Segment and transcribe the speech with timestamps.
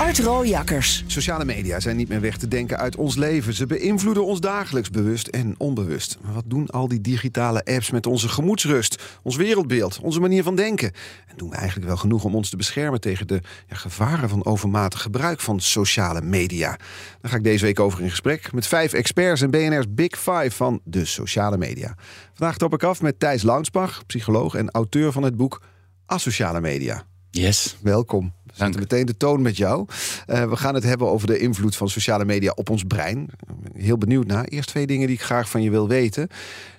[0.00, 1.04] Art Rooijakkers.
[1.06, 3.54] Sociale media zijn niet meer weg te denken uit ons leven.
[3.54, 6.18] Ze beïnvloeden ons dagelijks, bewust en onbewust.
[6.22, 10.54] Maar wat doen al die digitale apps met onze gemoedsrust, ons wereldbeeld, onze manier van
[10.54, 10.92] denken?
[11.26, 14.44] En doen we eigenlijk wel genoeg om ons te beschermen tegen de ja, gevaren van
[14.44, 16.76] overmatig gebruik van sociale media?
[17.20, 20.50] Daar ga ik deze week over in gesprek met vijf experts en BNR's Big Five
[20.50, 21.94] van de sociale media.
[22.34, 25.62] Vandaag top ik af met Thijs Launsbach, psycholoog en auteur van het boek
[26.06, 27.04] Asociale Media.
[27.30, 27.76] Yes.
[27.82, 28.32] Welkom.
[28.64, 29.86] Zetten meteen de toon met jou.
[30.26, 33.28] Uh, we gaan het hebben over de invloed van sociale media op ons brein.
[33.72, 34.44] Heel benieuwd naar.
[34.44, 36.28] Eerst twee dingen die ik graag van je wil weten.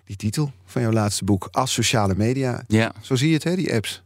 [0.06, 2.64] Die titel van jouw laatste boek, Asociale Media.
[2.68, 2.92] Ja.
[3.02, 4.04] Zo zie je het, hè, die apps.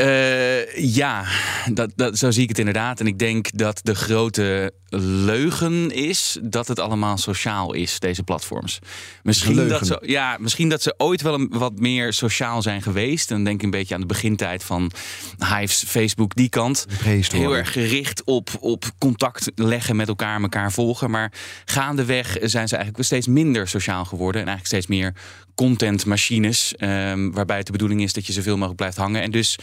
[0.00, 1.24] Uh, ja,
[1.72, 3.00] dat, dat, zo zie ik het inderdaad.
[3.00, 8.78] En ik denk dat de grote leugen is dat het allemaal sociaal is, deze platforms.
[9.22, 13.28] Misschien, dat ze, ja, misschien dat ze ooit wel een, wat meer sociaal zijn geweest.
[13.28, 14.90] Dan denk ik een beetje aan de begintijd van
[15.38, 16.86] Hives, Facebook, die kant.
[17.32, 21.10] Heel erg gericht op, op contact leggen met elkaar, elkaar volgen.
[21.10, 21.32] Maar
[21.64, 24.40] gaandeweg zijn ze eigenlijk steeds minder sociaal geworden.
[24.40, 25.14] En eigenlijk steeds meer
[25.54, 26.74] contentmachines.
[26.78, 29.22] Um, waarbij het de bedoeling is dat je zoveel mogelijk blijft hangen.
[29.22, 29.58] En dus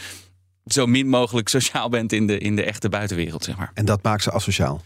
[0.66, 3.70] zo min mogelijk sociaal bent in de, in de echte buitenwereld, zeg maar.
[3.74, 4.82] En dat maakt ze asociaal?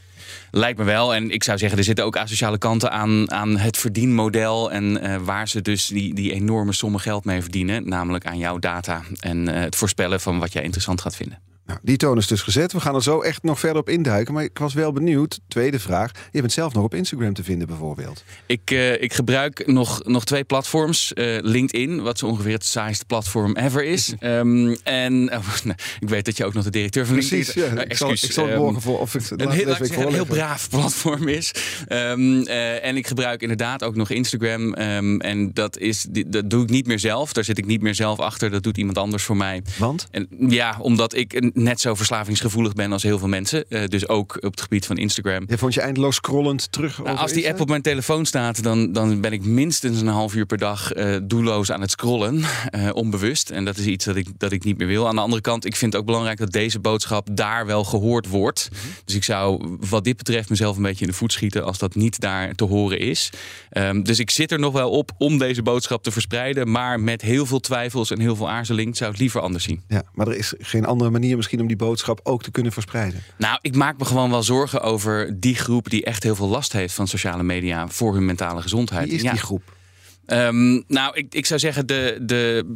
[0.51, 1.15] Lijkt me wel.
[1.15, 4.73] En ik zou zeggen, er zitten ook asociale kanten aan, aan het verdienmodel.
[4.73, 7.89] En uh, waar ze dus die, die enorme sommen geld mee verdienen.
[7.89, 11.39] Namelijk aan jouw data en uh, het voorspellen van wat jij interessant gaat vinden.
[11.71, 12.73] Nou, die toon is dus gezet.
[12.73, 14.35] We gaan er zo echt nog verder op induiken.
[14.35, 15.41] Maar ik was wel benieuwd.
[15.49, 16.11] Tweede vraag.
[16.31, 18.25] Je bent zelf nog op Instagram te vinden bijvoorbeeld.
[18.47, 21.13] Ik, uh, ik gebruik nog, nog twee platforms.
[21.15, 24.15] Uh, LinkedIn, wat zo ongeveer het saaiste platform ever is.
[24.21, 27.65] um, en oh, nou, ik weet dat je ook nog de directeur van Precies, LinkedIn
[27.65, 27.71] is.
[27.71, 30.13] Ja, uh, ik, zal, ik zal het morgen voor, of ik een, heel, zeggen, een
[30.13, 31.55] heel braaf platform is.
[31.89, 34.75] Um, en ik gebruik inderdaad ook nog Instagram.
[34.79, 37.33] Um, en dat, is, dat doe ik niet meer zelf.
[37.33, 38.51] Daar zit ik niet meer zelf achter.
[38.51, 39.63] Dat doet iemand anders voor mij.
[39.79, 40.09] Want?
[40.11, 43.65] En, ja, omdat ik net zo verslavingsgevoelig ben als heel veel mensen.
[43.69, 45.45] Uh, dus ook op het gebied van Instagram.
[45.47, 48.93] Je vond je eindeloos scrollend terug nou, Als die app op mijn telefoon staat, dan,
[48.93, 52.37] dan ben ik minstens een half uur per dag uh, doelloos aan het scrollen.
[52.75, 53.51] Uh, onbewust.
[53.51, 55.09] En dat is iets dat ik, dat ik niet meer wil.
[55.09, 58.29] Aan de andere kant, ik vind het ook belangrijk dat deze boodschap daar wel gehoord
[58.29, 58.69] wordt.
[58.73, 58.91] Mm -hmm.
[59.05, 61.95] Dus ik zou wat dit betreft mezelf een beetje in de voet schieten als dat
[61.95, 63.31] niet daar te horen is.
[63.73, 66.71] Um, dus ik zit er nog wel op om deze boodschap te verspreiden.
[66.71, 69.83] Maar met heel veel twijfels en heel veel aarzeling zou ik het liever anders zien.
[69.89, 73.23] Ja, maar er is geen andere manier misschien om die boodschap ook te kunnen verspreiden?
[73.39, 76.73] Nou, ik maak me gewoon wel zorgen over die groep die echt heel veel last
[76.73, 79.07] heeft van sociale media voor hun mentale gezondheid.
[79.07, 79.31] Wie is ja.
[79.31, 79.79] die groep?
[80.27, 82.75] Um, nou, ik, ik zou zeggen, de, de,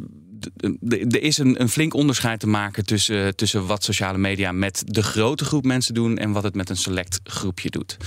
[0.87, 5.03] er is een, een flink onderscheid te maken tussen, tussen wat sociale media met de
[5.03, 7.97] grote groep mensen doen en wat het met een select groepje doet.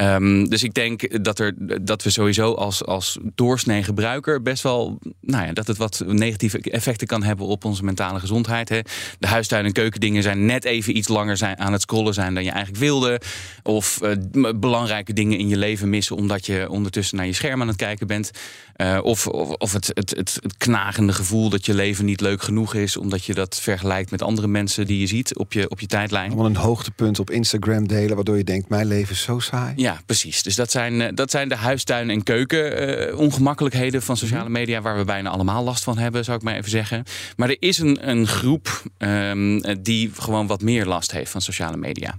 [0.00, 4.98] Um, dus ik denk dat, er, dat we sowieso als, als doorsnee gebruiker best wel,
[5.20, 8.68] nou ja, dat het wat negatieve effecten kan hebben op onze mentale gezondheid.
[8.68, 8.80] Hè.
[9.18, 12.44] De huistuin- en keukendingen zijn net even iets langer zijn, aan het scrollen zijn dan
[12.44, 13.20] je eigenlijk wilde.
[13.62, 17.68] Of uh, belangrijke dingen in je leven missen omdat je ondertussen naar je scherm aan
[17.68, 18.30] het kijken bent.
[18.76, 22.42] Uh, of of, of het, het, het, het knagende gevoel dat je leven niet leuk
[22.42, 25.80] genoeg is, omdat je dat vergelijkt met andere mensen die je ziet op je, op
[25.80, 26.26] je tijdlijn.
[26.26, 29.72] Allemaal een hoogtepunt op Instagram delen, waardoor je denkt: mijn leven is zo saai.
[29.76, 30.42] Ja, precies.
[30.42, 34.96] Dus dat zijn, dat zijn de huistuin- en keuken uh, ongemakkelijkheden van sociale media, waar
[34.96, 37.04] we bijna allemaal last van hebben, zou ik maar even zeggen.
[37.36, 41.76] Maar er is een, een groep um, die gewoon wat meer last heeft van sociale
[41.76, 42.18] media.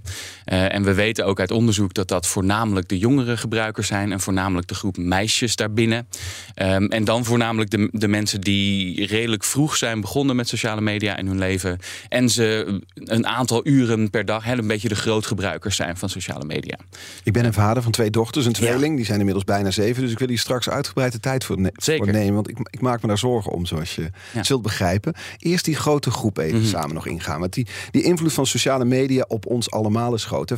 [0.52, 4.20] Uh, en we weten ook uit onderzoek dat dat voornamelijk de jongere gebruikers zijn en
[4.20, 6.08] voornamelijk de groep meisjes daarbinnen.
[6.56, 11.16] Um, en dan voornamelijk de, de mensen die redelijk vroeg zijn begonnen met sociale media
[11.16, 11.78] in hun leven.
[12.08, 16.44] En ze een aantal uren per dag, hè, een beetje de grootgebruikers zijn van sociale
[16.44, 16.78] media.
[17.22, 18.90] Ik ben een vader van twee dochters, een tweeling.
[18.90, 18.96] Ja.
[18.96, 20.02] Die zijn inmiddels bijna zeven.
[20.02, 22.04] Dus ik wil hier straks uitgebreid de tijd voor, ne Zeker.
[22.04, 22.34] voor nemen.
[22.34, 24.42] Want ik, ik, maak me daar zorgen om, zoals je ja.
[24.42, 25.14] zult begrijpen.
[25.38, 26.70] Eerst die grote groep even mm -hmm.
[26.70, 27.40] samen nog ingaan.
[27.40, 30.52] Want die, die invloed van sociale media op ons allemaal is groot.
[30.52, 30.56] 95%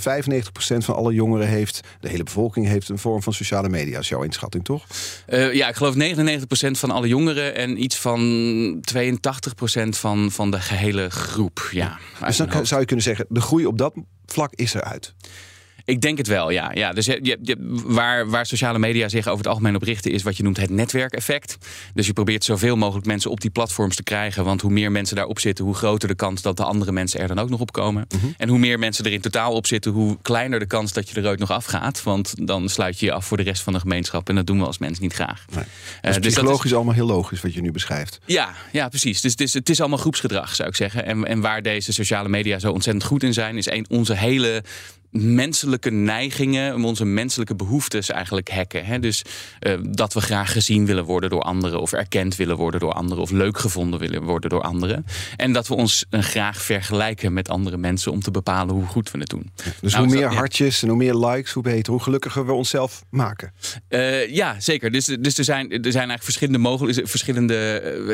[0.78, 3.98] van alle jongeren heeft, de hele bevolking heeft een vorm van sociale media.
[3.98, 4.86] is jouw inschatting, toch?
[5.28, 5.96] Uh, ja, ik geloof 99%
[6.70, 11.68] van alle jongeren en iets van 82% van, van de gehele groep.
[11.70, 13.94] Ja, dus dan zou je kunnen zeggen, de groei op dat
[14.26, 15.14] vlak is eruit.
[15.84, 16.70] Ik denk het wel, ja.
[16.74, 17.56] ja dus je, je,
[17.86, 20.70] waar, waar sociale media zich over het algemeen op richten, is wat je noemt het
[20.70, 21.58] netwerkeffect.
[21.94, 24.44] Dus je probeert zoveel mogelijk mensen op die platforms te krijgen.
[24.44, 27.28] Want hoe meer mensen daarop zitten, hoe groter de kans dat de andere mensen er
[27.28, 28.06] dan ook nog op komen.
[28.14, 28.26] Mhm.
[28.36, 31.20] En hoe meer mensen er in totaal op zitten, hoe kleiner de kans dat je
[31.20, 32.02] er ooit nog afgaat.
[32.02, 34.28] Want dan sluit je je af voor de rest van de gemeenschap.
[34.28, 35.44] En dat doen we als mensen niet graag.
[35.54, 35.64] Nee.
[36.00, 38.20] Eh, Dus psychologisch allemaal heel logisch wat je nu beschrijft.
[38.26, 39.20] ja, ja, precies.
[39.20, 41.06] Dus het is, het is allemaal groepsgedrag, zou ik zeggen.
[41.06, 44.62] En, en waar deze sociale media zo ontzettend goed in zijn, is een, onze hele
[45.12, 48.84] menselijke neigingen, onze menselijke behoeftes eigenlijk hacken.
[48.84, 48.98] Hè?
[48.98, 49.22] Dus
[49.58, 53.22] eh, dat we graag gezien willen worden door anderen, of erkend willen worden door anderen,
[53.22, 55.06] of leuk gevonden willen worden door anderen.
[55.36, 59.10] En dat we ons eh, graag vergelijken met andere mensen om te bepalen hoe goed
[59.10, 59.50] we het doen.
[59.80, 60.36] Dus Nou, hoe is meer dat- ja.
[60.38, 63.52] hartjes en hoe meer likes, hoe beter, hoe gelukkiger we onszelf maken.
[63.88, 64.90] Eh, ja, zeker.
[64.90, 67.10] Dus, dus er, zijn, er zijn eigenlijk verschillende mogelijkheden.
[67.10, 67.54] Verschillende,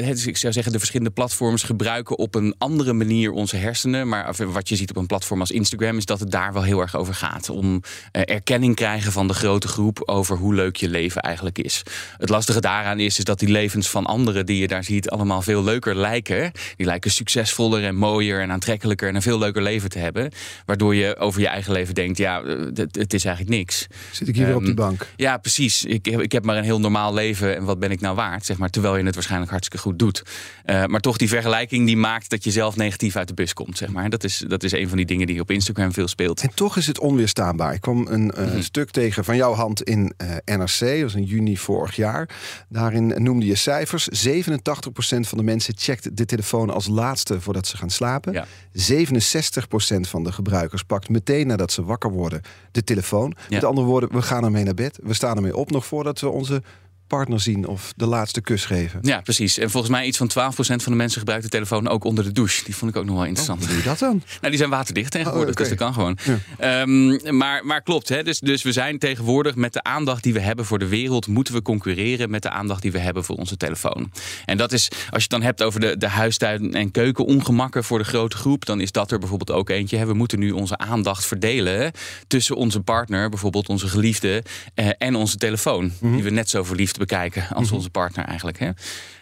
[0.03, 4.09] het is- ik zou zeggen, de verschillende platforms gebruiken op een andere manier onze hersenen.
[4.09, 6.81] Maar wat je ziet op een platform als Instagram is dat het daar wel heel
[6.81, 7.49] erg over gaat.
[7.51, 7.83] Om
[8.13, 11.83] eh, erkenning krijgen van de grote groep over hoe leuk je leven eigenlijk is.
[12.19, 15.43] Het lastige daaraan is, is dat die levens van anderen die je daar ziet allemaal
[15.43, 16.53] veel leuker lijken.
[16.77, 20.31] Die lijken succesvoller en mooier en aantrekkelijker en een veel leuker leven te hebben.
[20.67, 23.87] Waardoor je over je eigen leven denkt, ja, eh, het, is eigenlijk niks.
[24.13, 25.07] Zit ik hier weer op die Ehm, bank?
[25.17, 25.85] Ja, precies.
[25.85, 28.45] Ik, heb- ik heb maar een heel normaal leven en wat ben ik nou waard?
[28.47, 30.23] Zeg maar, terwijl je het waarschijnlijk hartstikke goed doet.
[30.65, 33.77] Eh, maar toch die vergelijking die maakt dat je zelf negatief uit de bus komt.
[33.79, 34.11] Zeg maar.
[34.11, 36.41] dat, is, dat is een van die dingen die op Instagram veel speelt.
[36.41, 37.75] En toch is het onweerstaanbaar.
[37.75, 38.61] Ik kwam een eh, Mhm.
[38.63, 42.29] stuk tegen van jouw hand in eh, NRC, dat was in juni vorig jaar.
[42.69, 44.09] Daarin noemde je cijfers.
[44.09, 48.33] 87% van de mensen checkt de telefoon als laatste voordat ze gaan slapen.
[48.33, 48.47] Ja.
[48.73, 52.41] 67% van de gebruikers pakt meteen nadat ze wakker worden
[52.73, 53.35] de telefoon.
[53.49, 53.55] Ja.
[53.55, 54.99] Met andere woorden, we gaan ermee naar bed.
[55.03, 56.63] We staan ermee op nog voordat we onze
[57.09, 58.99] partner zien of de laatste kus geven.
[59.03, 59.59] Ja, precies.
[59.59, 62.33] En volgens mij iets van 12% van de mensen gebruikt de telefoon ook onder de
[62.33, 62.65] douche.
[62.65, 63.59] Die vond ik ook nog wel interessant.
[63.59, 64.23] Hoe doe je dat dan?
[64.39, 66.19] Nou, die zijn waterdicht tegenwoordig, Oh, dus dat kan gewoon.
[66.59, 68.23] Ehm, maar, maar klopt, hè?
[68.23, 71.55] Dus, dus we zijn tegenwoordig met de aandacht die we hebben voor de wereld, moeten
[71.55, 74.13] we concurreren met de aandacht die we hebben voor onze telefoon.
[74.45, 77.99] En dat is, als je het dan hebt over de, de huistuin- en keukenongemakken voor
[77.99, 79.97] de grote groep, dan is dat er bijvoorbeeld ook eentje.
[79.97, 80.07] Hè?
[80.07, 81.93] We moeten nu onze aandacht verdelen
[82.27, 84.43] tussen onze partner, bijvoorbeeld onze geliefde,
[84.75, 85.93] eh, en onze telefoon.
[86.01, 88.59] Die we net zo verliefd bekijken als onze partner eigenlijk.
[88.59, 88.71] Hè?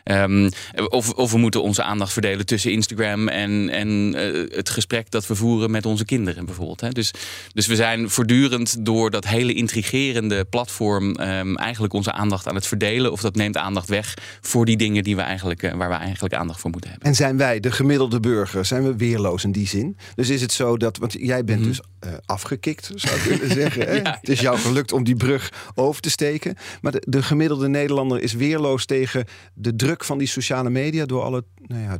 [0.04, 0.50] Ehm,
[0.88, 5.26] of, of we moeten onze aandacht verdelen tussen Instagram en, en eh, het gesprek dat
[5.26, 6.80] we voeren met onze kinderen bijvoorbeeld.
[6.80, 6.88] Hè.
[6.88, 7.10] Dus,
[7.52, 12.66] dus we zijn voortdurend door dat hele intrigerende platform ehm, eigenlijk onze aandacht aan het
[12.66, 13.12] verdelen.
[13.12, 16.34] Of dat neemt aandacht weg voor die dingen die we eigenlijk, eh, waar we eigenlijk
[16.34, 17.08] aandacht voor moeten hebben.
[17.08, 19.96] En zijn wij, de gemiddelde burger, zijn we weerloos in die zin?
[20.14, 21.68] Dus is het zo dat, want jij bent Mhm.
[21.68, 23.86] dus eh, afgekikt, zou ik willen zeggen.
[23.86, 23.94] Hè?
[24.20, 26.54] Het is jou gelukt om die brug over te steken.
[26.80, 29.24] Maar de, de gemiddelde Nederlander is weerloos tegen
[29.54, 31.06] de druk van die sociale media...
[31.06, 31.98] door alle nou ja,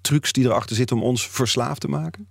[0.00, 2.28] trucs die erachter zitten om ons verslaafd te maken?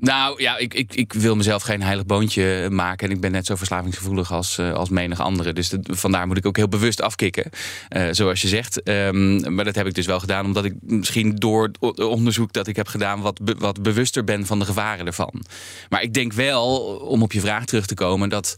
[0.00, 3.08] Nou ja, ik, ik, ik wil mezelf geen heilig boontje maken.
[3.08, 5.52] En ik ben net zo verslavingsgevoelig als, eh, als menig andere.
[5.52, 7.50] Dus vandaar moet ik ook heel bewust afkicken.
[7.88, 8.82] eh, zoals je zegt.
[8.82, 10.44] Ehm, maar dat heb ik dus wel gedaan.
[10.44, 13.20] Omdat ik misschien door onderzoek dat ik heb gedaan.
[13.20, 15.44] Wat, wat bewuster ben van de gevaren ervan.
[15.88, 18.28] Maar ik denk wel, om op je vraag terug te komen.
[18.28, 18.54] dat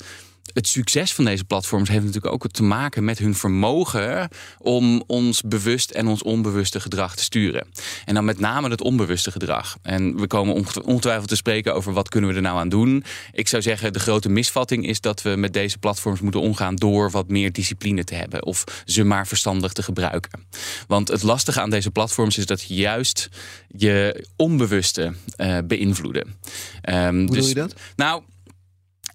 [0.55, 5.43] het succes van deze platforms heeft natuurlijk ook te maken met hun vermogen om ons
[5.43, 7.67] bewust en ons onbewuste gedrag te sturen.
[8.05, 9.77] En dan met name het onbewuste gedrag.
[9.83, 13.05] En we komen onget- ongetwijfeld te spreken over wat kunnen we er nou aan doen.
[13.33, 17.11] Ik zou zeggen, de grote misvatting is dat we met deze platforms moeten omgaan door
[17.11, 20.47] wat meer discipline te hebben of ze maar verstandig te gebruiken.
[20.87, 23.29] Want het lastige aan deze platforms is dat juist
[23.77, 26.37] je onbewuste eh, beïnvloeden.
[26.83, 27.75] Ehm, Hoe doe je dat?
[27.97, 28.23] Nou,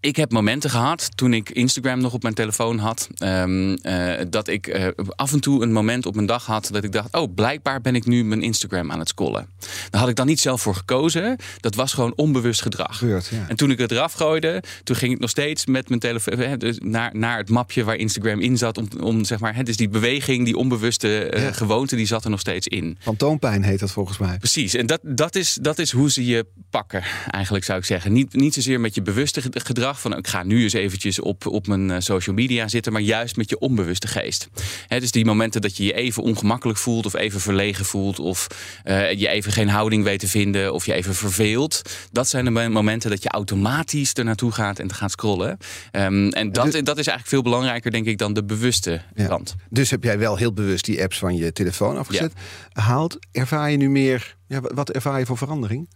[0.06, 3.08] ik heb momenten gehad toen ik Instagram nog op mijn telefoon had.
[3.18, 6.84] ehm, eh, dat ik eh, af en toe een moment op mijn dag had dat
[6.84, 9.48] ik dacht: Oh, blijkbaar ben ik nu mijn Instagram aan het scrollen.
[9.89, 11.38] Daar had ik dan niet zelf voor gekozen.
[11.60, 12.98] Dat was gewoon onbewust gedrag.
[12.98, 13.46] Gebeurt, ja.
[13.48, 16.58] En toen ik het eraf gooide, toen ging ik nog steeds met mijn telefoon hè,
[16.58, 18.77] dus naar, naar het mapje waar Instagram in zat.
[18.77, 21.51] Om, om zeg maar, hè, dus die beweging, die onbewuste eh, Ja.
[21.51, 22.98] gewoonte, die zat er nog steeds in.
[23.00, 24.38] Fantoompijn heet dat volgens mij.
[24.38, 28.13] Precies, en dat, dat, is, dat is hoe ze je pakken, eigenlijk zou ik zeggen.
[28.13, 29.63] Niet, niet zozeer met je bewuste ged-
[30.00, 33.36] van ik ga nu eens eventjes op, op mijn eh, social media zitten, maar juist
[33.38, 34.48] met je onbewuste geest.
[34.88, 38.48] Hè, dus die momenten dat je je even ongemakkelijk voelt, of even verlegen voelt, of
[38.84, 41.82] eh, je even geen houding weet te vinden, of je even verveelt.
[42.12, 45.58] Dat zijn de mo- momenten dat je automatisch er naartoe gaat en te gaat scrollen.
[45.92, 49.28] Ehm, en dat, dus- dat is eigenlijk veel belangrijker, denk ik, dan de bewuste Ja.
[49.28, 49.56] kant.
[49.70, 52.34] Dus heb jij wel heel bewust die apps van je telefoon afgezet.
[52.72, 54.36] Haalt, ervaar je nu meer...
[54.48, 55.88] Ja, wa- wat ervaar je voor verandering?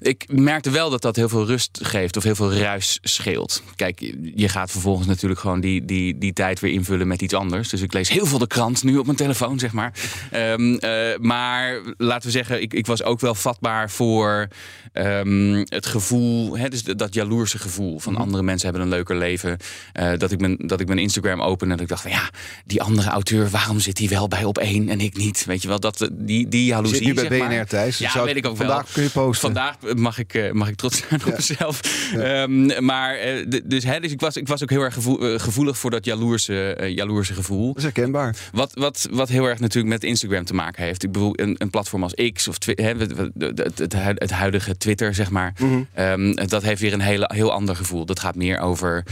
[0.00, 3.62] Ik merkte wel dat dat heel veel rust geeft of heel veel ruis scheelt.
[3.76, 4.00] Kijk,
[4.34, 7.68] je gaat vervolgens natuurlijk gewoon die, die, die tijd weer invullen met iets anders.
[7.68, 9.92] Dus ik lees heel veel de krant nu op mijn telefoon, zeg maar.
[10.30, 14.48] Ehm, eh, maar laten we zeggen, ik, ik was ook wel vatbaar voor
[14.92, 18.22] ehm, het gevoel, hè, dus dat jaloerse gevoel van Mhm.
[18.22, 19.56] andere mensen hebben een leuker leven.
[19.92, 22.30] Eh, dat, ik mijn, dat ik mijn Instagram open en dat ik dacht van ja,
[22.66, 25.44] die andere auteur, waarom zit hij wel bij op één en ik niet?
[25.44, 26.96] Weet je wel, dat, die, die jaloezie.
[26.96, 27.48] zit nu bij.
[27.48, 27.98] BNR Thijs.
[27.98, 28.66] Ja, Zou- weet ik ook wel.
[28.66, 29.40] Vandaag kun je posten.
[29.40, 29.61] Vandaag
[29.96, 31.80] mag ik, eh, mag ik trots zijn op mezelf.
[32.16, 35.40] Ehm, maar eh, dus, hè, dus ik, was, ik was ook heel erg gevoel- eh,
[35.40, 37.66] gevoelig voor dat jaloerse, jaloerse gevoel.
[37.66, 38.36] Dat is herkenbaar.
[38.52, 41.02] Wat, wat, wat heel erg natuurlijk met Instagram te maken heeft.
[41.02, 44.14] Ik bedoel, een, een platform als X of Twi- hè, het, het, het, het hu-
[44.14, 45.54] het huidige Twitter, zeg maar.
[45.58, 45.82] Mhm.
[45.94, 48.04] ehm, dat heeft weer een hele, heel ander gevoel.
[48.06, 49.04] Dat gaat meer over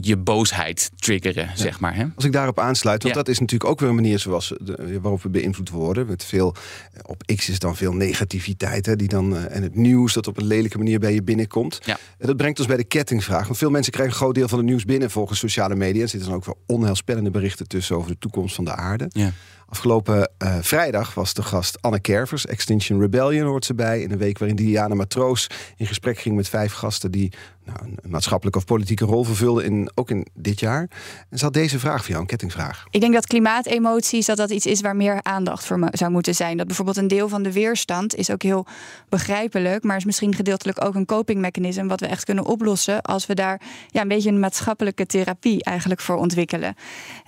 [0.00, 1.94] je boosheid triggeren, zeg maar.
[1.96, 2.04] Hè?
[2.14, 5.22] Als ik daarop aansluit, want dat is natuurlijk ook weer een manier zoals de, waarop
[5.22, 6.06] we beïnvloed worden.
[6.06, 6.54] Met veel,
[7.02, 10.46] op X is dan veel negativiteit hè, die dan, en het nieuws dat op een
[10.46, 11.78] lelijke manier bij je binnenkomt.
[11.84, 11.98] Ja.
[12.18, 13.44] En dat brengt ons bij de kettingvraag.
[13.44, 16.02] Want veel mensen krijgen een groot deel van het nieuws binnen volgens sociale media.
[16.02, 19.06] Er zitten dan ook wel onheilspellende berichten tussen over de toekomst van de aarde.
[19.08, 19.32] Ja.
[19.72, 22.46] Afgelopen eh, vrijdag was de gast Anne Kervers.
[22.46, 24.00] Extinction Rebellion hoort ze bij.
[24.00, 27.32] In een week waarin Diana Matroos in gesprek ging met vijf gasten die
[27.64, 30.88] nou, een maatschappelijke of politieke rol vervulden, in, ook in dit jaar.
[31.30, 32.84] En ze had deze vraag voor jou, een kettingvraag.
[32.90, 36.56] Ik denk dat klimaatemoties dat dat iets is waar meer aandacht voor zou moeten zijn.
[36.56, 38.66] Dat bijvoorbeeld een deel van de weerstand is ook heel
[39.08, 43.34] begrijpelijk, maar is misschien gedeeltelijk ook een copingmechanisme wat we echt kunnen oplossen als we
[43.34, 46.74] daar ja, een beetje een maatschappelijke therapie eigenlijk voor ontwikkelen.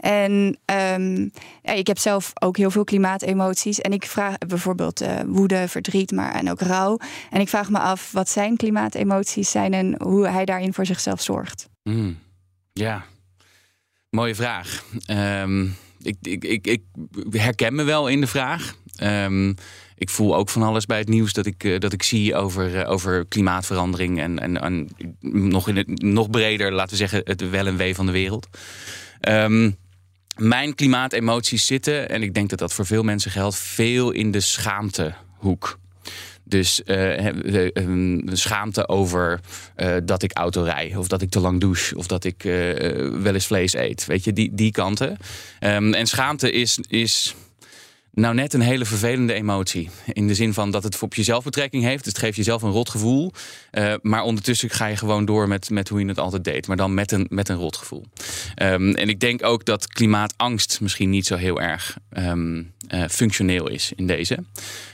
[0.01, 1.29] En ehm,
[1.63, 6.35] ik heb zelf ook heel veel klimaatemoties en ik vraag bijvoorbeeld eh, woede, verdriet, maar
[6.35, 6.99] en ook rouw.
[7.31, 11.23] En ik vraag me af wat zijn klimaatemoties zijn en hoe hij daarin voor zichzelf
[11.23, 11.69] zorgt.
[11.83, 12.19] Hmm.
[12.73, 13.05] Ja,
[14.11, 14.85] mooie vraag.
[15.07, 15.67] Ehm,
[16.03, 16.83] ik, ik, ik, ik
[17.31, 18.75] herken me wel in de vraag.
[18.97, 19.53] Ehm,
[19.97, 22.81] ik voel ook van alles bij het nieuws dat ik, eh, dat ik zie over,
[22.81, 24.89] eh, over klimaatverandering en, en, en
[25.21, 28.49] nog, in het, nog breder, laten we zeggen, het wel en wee van de wereld.
[29.21, 29.71] Ehm,
[30.37, 34.41] mijn klimaatemoties zitten, en ik denk dat dat voor veel mensen geldt, veel in de
[34.41, 35.79] schaamtehoek.
[36.45, 39.41] Dus een schaamte over
[39.75, 42.53] eh, dat ik auto rij, of dat ik te lang douche, of dat ik eh,
[43.09, 44.07] wel eens vlees eet.
[44.07, 45.17] Weet je, die, die kanten.
[45.61, 47.35] Ehm, en schaamte is, is
[48.15, 49.91] nou net een hele vervelende emotie.
[50.13, 52.05] In de zin van dat het op jezelf betrekking heeft.
[52.05, 53.33] Het geeft jezelf een rotgevoel.
[53.71, 56.67] Eh, maar ondertussen ga je gewoon door met, met hoe je het altijd deed.
[56.67, 58.05] Maar dan met een, met een rotgevoel.
[58.55, 63.69] Ehm, en ik denk ook dat klimaatangst misschien niet zo heel erg ehm, eh, functioneel
[63.69, 64.39] is in deze.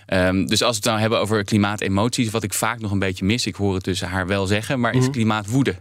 [0.06, 3.24] Ehm, dus als we het nou hebben over klimaatemoties, wat ik vaak nog een beetje
[3.24, 5.76] mis, ik hoor het tussen haar wel zeggen, maar is klimaatwoede.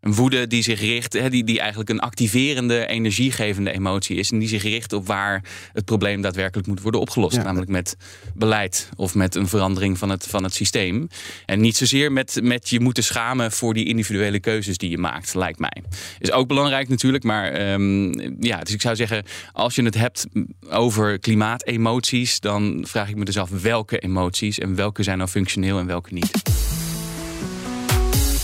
[0.00, 4.30] Een woede die zich richt, hè, die, die eigenlijk een activerende, energiegevende emotie is.
[4.30, 5.42] En die zich richt op waar
[5.72, 7.36] het probleem daadwerkelijk moet worden opgelost.
[7.36, 7.42] Ja.
[7.42, 7.96] Namelijk met
[8.34, 11.08] beleid of met een verandering van het, van het systeem.
[11.46, 15.34] En niet zozeer met, met je moeten schamen voor die individuele keuzes die je maakt,
[15.34, 15.82] lijkt mij.
[16.18, 18.12] Is ook belangrijk natuurlijk, maar ehm,
[18.44, 20.26] ja, dus ik zou zeggen, als je het hebt
[20.70, 25.78] over klimaatemoties, dan vraag ik me dus af welke emoties en welke zijn nou functioneel
[25.78, 26.42] en welke niet.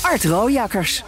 [0.03, 1.03] Art Rojakkers.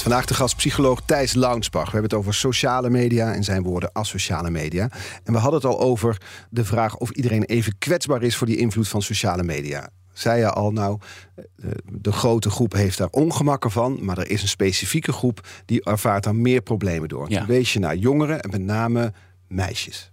[0.00, 1.84] Met vandaag de gast psycholoog Thijs Launsbach.
[1.84, 4.90] We hebben het over sociale media en zijn woorden asociale media.
[5.24, 8.56] En we hadden het al over de vraag of iedereen even kwetsbaar is voor die
[8.56, 9.88] invloed van sociale media.
[10.12, 10.98] Zei je al, nou,
[11.36, 11.44] eh,
[11.84, 16.24] de grote groep heeft daar ongemakken van, maar er is een specifieke groep die ervaart
[16.24, 17.30] daar meer problemen door.
[17.30, 17.38] Ja.
[17.38, 19.12] Dan wees je naar jongeren en met name
[19.48, 20.12] meisjes.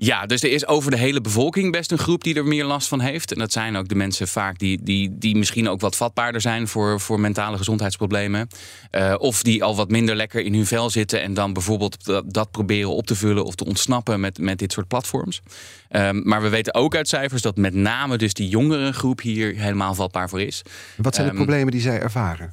[0.00, 2.88] Ja, dus er is over de hele bevolking best een groep die er meer last
[2.88, 3.32] van heeft.
[3.32, 6.68] En dat zijn ook de mensen vaak die, die, die misschien ook wat vatbaarder zijn
[6.68, 8.48] voor, voor mentale gezondheidsproblemen.
[8.90, 12.32] Eh, of die al wat minder lekker in hun vel zitten en dan bijvoorbeeld dat,
[12.32, 15.40] dat proberen op te vullen of te ontsnappen met, met dit soort platforms.
[15.88, 19.54] Ehm, maar we weten ook uit cijfers dat met name dus die jongere groep hier
[19.54, 20.62] helemaal vatbaar voor is.
[20.96, 22.50] Wat zijn de Ehm, problemen die zij ervaren?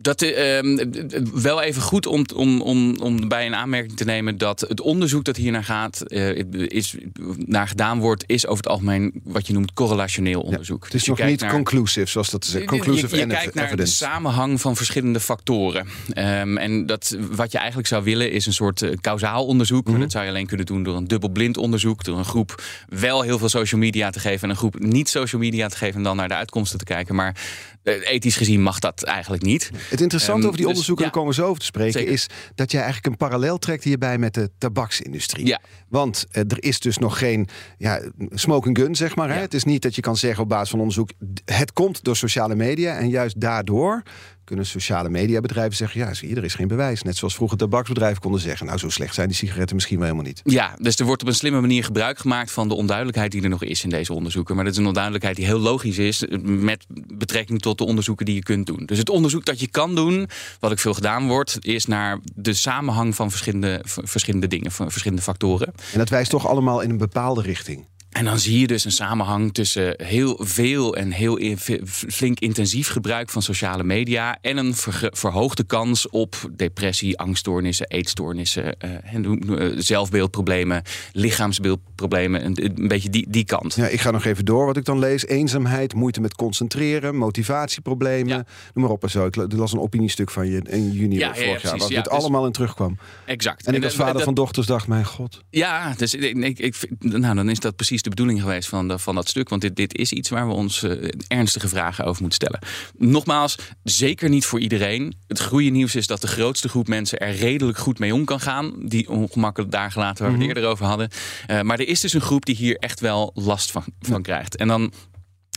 [0.00, 0.90] Dat eh, ehm,
[1.32, 5.24] wel even goed om, om, om, om bij een aanmerking te nemen dat het onderzoek
[5.24, 6.94] dat hier naar gaat, eh, is,
[7.36, 10.84] naar gedaan wordt, is over het algemeen wat je noemt correlationeel onderzoek.
[10.84, 13.76] Het is Dus nog niet naar- conclusive, zoals dat ze Conclusive je, je kijkt naar
[13.76, 15.86] de samenhang van verschillende factoren.
[16.12, 19.82] Ehm, en dat, wat je eigenlijk zou willen is een soort kausaal onderzoek.
[19.82, 19.90] Mhm.
[19.90, 22.04] Maar dat zou je alleen kunnen doen door een dubbelblind onderzoek.
[22.04, 25.40] Door een groep wel heel veel social media te geven en een groep niet social
[25.40, 25.96] media te geven.
[25.96, 27.14] En dan naar de uitkomsten te kijken.
[27.14, 27.36] Maar
[27.84, 29.70] ethisch gezien mag dat eigenlijk niet.
[29.90, 31.10] Het interessante Ehm, over die dus, onderzoeken, ja.
[31.10, 32.12] daar komen we zo over te spreken, Zeker.
[32.12, 35.46] is dat jij eigenlijk een parallel trekt hierbij met de tabaksindustrie.
[35.46, 35.60] Ja.
[35.88, 39.28] Want eh, er is dus nog geen ja, smoking gun, zeg maar.
[39.34, 39.40] Hè?
[39.40, 41.10] Het is niet dat je kan zeggen op basis van onderzoek,
[41.44, 44.02] het komt door sociale media en juist daardoor
[44.48, 46.00] kunnen sociale mediabedrijven zeggen...
[46.00, 47.02] ja, zie je, er is geen bewijs.
[47.02, 48.66] Net zoals vroeger tabaksbedrijven konden zeggen...
[48.66, 50.40] nou, zo slecht zijn die sigaretten misschien wel helemaal niet.
[50.44, 53.48] Ja, dus er wordt op een slimme manier gebruik gemaakt van de onduidelijkheid die er
[53.48, 54.54] nog is in deze onderzoeken.
[54.54, 58.34] Maar dat is een onduidelijkheid die heel logisch is met betrekking tot de onderzoeken die
[58.34, 58.82] je kunt doen.
[58.86, 60.28] Dus het onderzoek dat je kan doen,
[60.60, 65.22] wat ook veel gedaan wordt, is naar de samenhang van verschillende, verschillende dingen, van verschillende
[65.22, 65.66] factoren.
[65.92, 67.86] En dat wijst toch allemaal in een bepaalde richting.
[68.08, 73.30] En dan zie je dus een samenhang tussen heel veel en heel flink intensief gebruik
[73.30, 74.74] van sociale media en een
[75.12, 82.44] verhoogde kans op depressie, angststoornissen, eetstoornissen, uh, zelfbeeldproblemen, lichaamsbeeldproblemen.
[82.44, 83.74] Een, beetje die, die kant.
[83.74, 85.26] Ja, ik ga nog even door wat ik dan lees.
[85.26, 89.26] Eenzaamheid, moeite met concentreren, motivatieproblemen, noem maar op en zo.
[89.26, 92.46] Ik las een opiniestuk van je in juni ja, vorig jaar, waar het dus allemaal
[92.46, 92.98] in terugkwam.
[93.26, 93.66] Exact.
[93.66, 95.42] En ik als vader van dochters dacht, mijn god.
[95.50, 99.28] Ja, dus ik, ik, nou, dan is dat precies de bedoeling geweest van, van dat
[99.28, 99.48] stuk.
[99.48, 102.68] Want dit, dit is iets waar we ons uh, ernstige vragen over moeten stellen.
[102.96, 105.14] Nogmaals, zeker niet voor iedereen.
[105.26, 108.40] Het goede nieuws is dat de grootste groep mensen er redelijk goed mee om kan
[108.40, 108.72] gaan.
[108.78, 110.56] Die ongemakkelijk daar gelaten waar we het mhm.
[110.56, 111.08] eerder over hadden.
[111.50, 114.56] Uh, maar er is dus een groep die hier echt wel last van, van krijgt.
[114.56, 114.92] En dan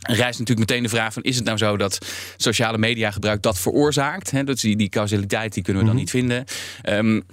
[0.02, 1.24] rijst natuurlijk meteen de vraag van...
[1.24, 1.98] is het nou zo dat
[2.38, 4.32] sociale media gebruik dat veroorzaakt?
[4.32, 6.06] He, dat die, die causaliteit die kunnen we dan mhm.
[6.06, 6.46] niet vinden.
[6.90, 7.24] Um,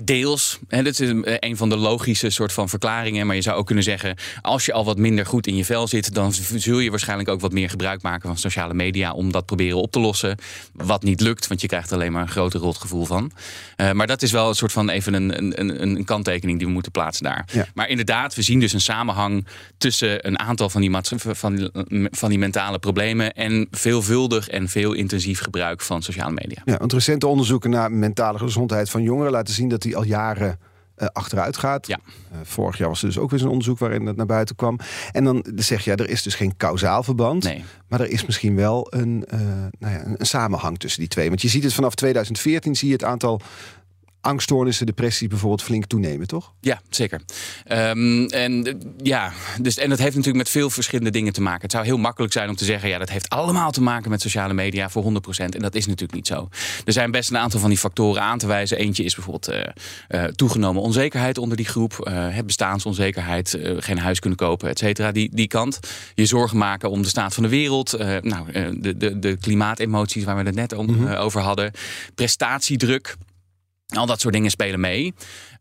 [0.00, 0.58] Deels.
[0.68, 3.26] Hè, dat is een van de logische soort van verklaringen.
[3.26, 5.88] Maar je zou ook kunnen zeggen: als je al wat minder goed in je vel
[5.88, 9.46] zit, dan zul je waarschijnlijk ook wat meer gebruik maken van sociale media om dat
[9.46, 10.38] proberen op te lossen.
[10.72, 13.30] Wat niet lukt, want je krijgt er alleen maar een groter rotgevoel van.
[13.76, 16.72] Uh, maar dat is wel een soort van even een, een, een kanttekening die we
[16.72, 17.70] moeten plaatsen daar.
[17.74, 19.46] Maar inderdaad, we zien dus een samenhang
[19.78, 21.70] tussen een aantal van die, van,
[22.10, 26.62] van die mentale problemen en veelvuldig en veel intensief gebruik van sociale media.
[26.64, 30.58] Ja, want recente onderzoeken naar mentale gezondheid van jongeren laten zien dat die al jaren
[30.98, 31.86] uh, achteruit gaat.
[31.86, 31.98] Ja.
[32.32, 34.78] Uh, vorig jaar was er dus ook weer zo'n onderzoek waarin dat naar buiten kwam.
[35.12, 37.44] En dan zeg je, ja, er is dus geen kausaal verband.
[37.44, 37.64] Nee.
[37.88, 39.40] Maar er is misschien wel een, uh,
[39.78, 41.28] nou ja, een, een, samenhang tussen die twee.
[41.28, 43.40] Want je ziet het vanaf 2014, zie je het aantal
[44.24, 46.52] angststoornissen, depressie bijvoorbeeld flink toenemen, toch?
[46.60, 47.20] Ja, zeker.
[47.72, 51.62] Um, en, ja, dus, en dat heeft natuurlijk met veel verschillende dingen te maken.
[51.62, 52.88] Het zou heel makkelijk zijn om te zeggen...
[52.88, 55.06] ja, dat heeft allemaal te maken met sociale media voor 100%.
[55.36, 56.48] En dat is natuurlijk niet zo.
[56.84, 58.78] Er zijn best een aantal van die factoren aan te wijzen.
[58.78, 62.08] Eentje is bijvoorbeeld uh, uh, toegenomen onzekerheid onder die groep.
[62.08, 65.12] Uh, bestaansonzekerheid, geen huis kunnen kopen, et cetera.
[65.12, 65.80] Die, die kant.
[66.14, 67.98] Je zorgen maken om de staat van de wereld.
[68.22, 71.14] nou, de, de, de klimaatemoties waar we het net om, mm -hmm.
[71.14, 71.72] over hadden.
[72.14, 73.16] Prestatiedruk.
[73.96, 75.14] Al dat soort dingen spelen mee.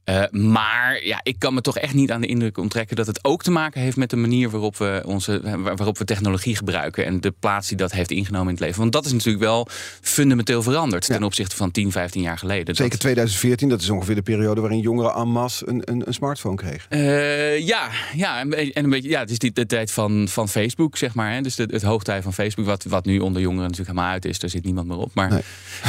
[0.05, 3.23] Uh, maar ja, ik kan me toch echt niet aan de indruk onttrekken dat het
[3.23, 7.21] ook te maken heeft met de manier waarop we, onze, waarop we technologie gebruiken en
[7.21, 8.79] de plaats die dat heeft ingenomen in het leven.
[8.79, 9.67] Want dat is natuurlijk wel
[10.01, 12.75] fundamenteel veranderd ten opzichte van 10, 15 jaar geleden.
[12.75, 16.55] Zeker 2014, dat is ongeveer de periode waarin jongeren en masse een, een, een, smartphone
[16.55, 16.97] kregen.
[16.97, 20.97] Uh, ja, ja, en een beetje, ja, het is die, de tijd van, van Facebook,
[20.97, 21.33] zeg maar.
[21.33, 21.41] Hè?
[21.41, 24.39] Dus de, het hoogtij van Facebook, wat, wat nu onder jongeren natuurlijk helemaal uit is.
[24.39, 25.11] Daar zit niemand meer op.
[25.13, 25.29] Maar,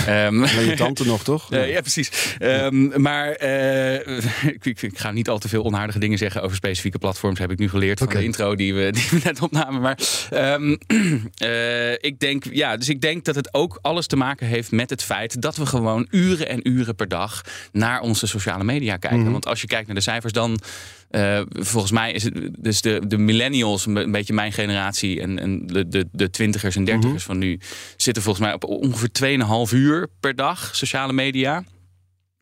[0.07, 0.25] nee.
[0.25, 1.43] um, je tante nog, toch?
[1.55, 2.37] Uh, ja, precies.
[2.41, 3.37] Um, maar
[4.63, 7.39] ik, ik, ga niet al te veel onaardige dingen zeggen over specifieke platforms.
[7.39, 9.81] Heb ik nu geleerd van de intro die we, die we net opnamen.
[9.81, 9.99] Maar
[10.33, 10.79] um,
[11.43, 14.91] uh, ik denk, ja, dus ik denk dat het ook alles te maken heeft met
[14.91, 19.19] het feit dat we gewoon uren en uren per dag naar onze sociale media kijken.
[19.19, 19.33] Mm -hmm.
[19.33, 20.61] Want als je kijkt naar de cijfers, dan
[21.11, 25.67] uh, volgens mij is het dus de, de millennials, een beetje mijn generatie, en, en
[25.67, 27.41] de, de, de twintigers en dertigers mm -hmm.
[27.41, 27.61] van nu,
[27.97, 29.39] zitten volgens mij op ongeveer
[29.69, 31.65] 2,5 uur per dag sociale media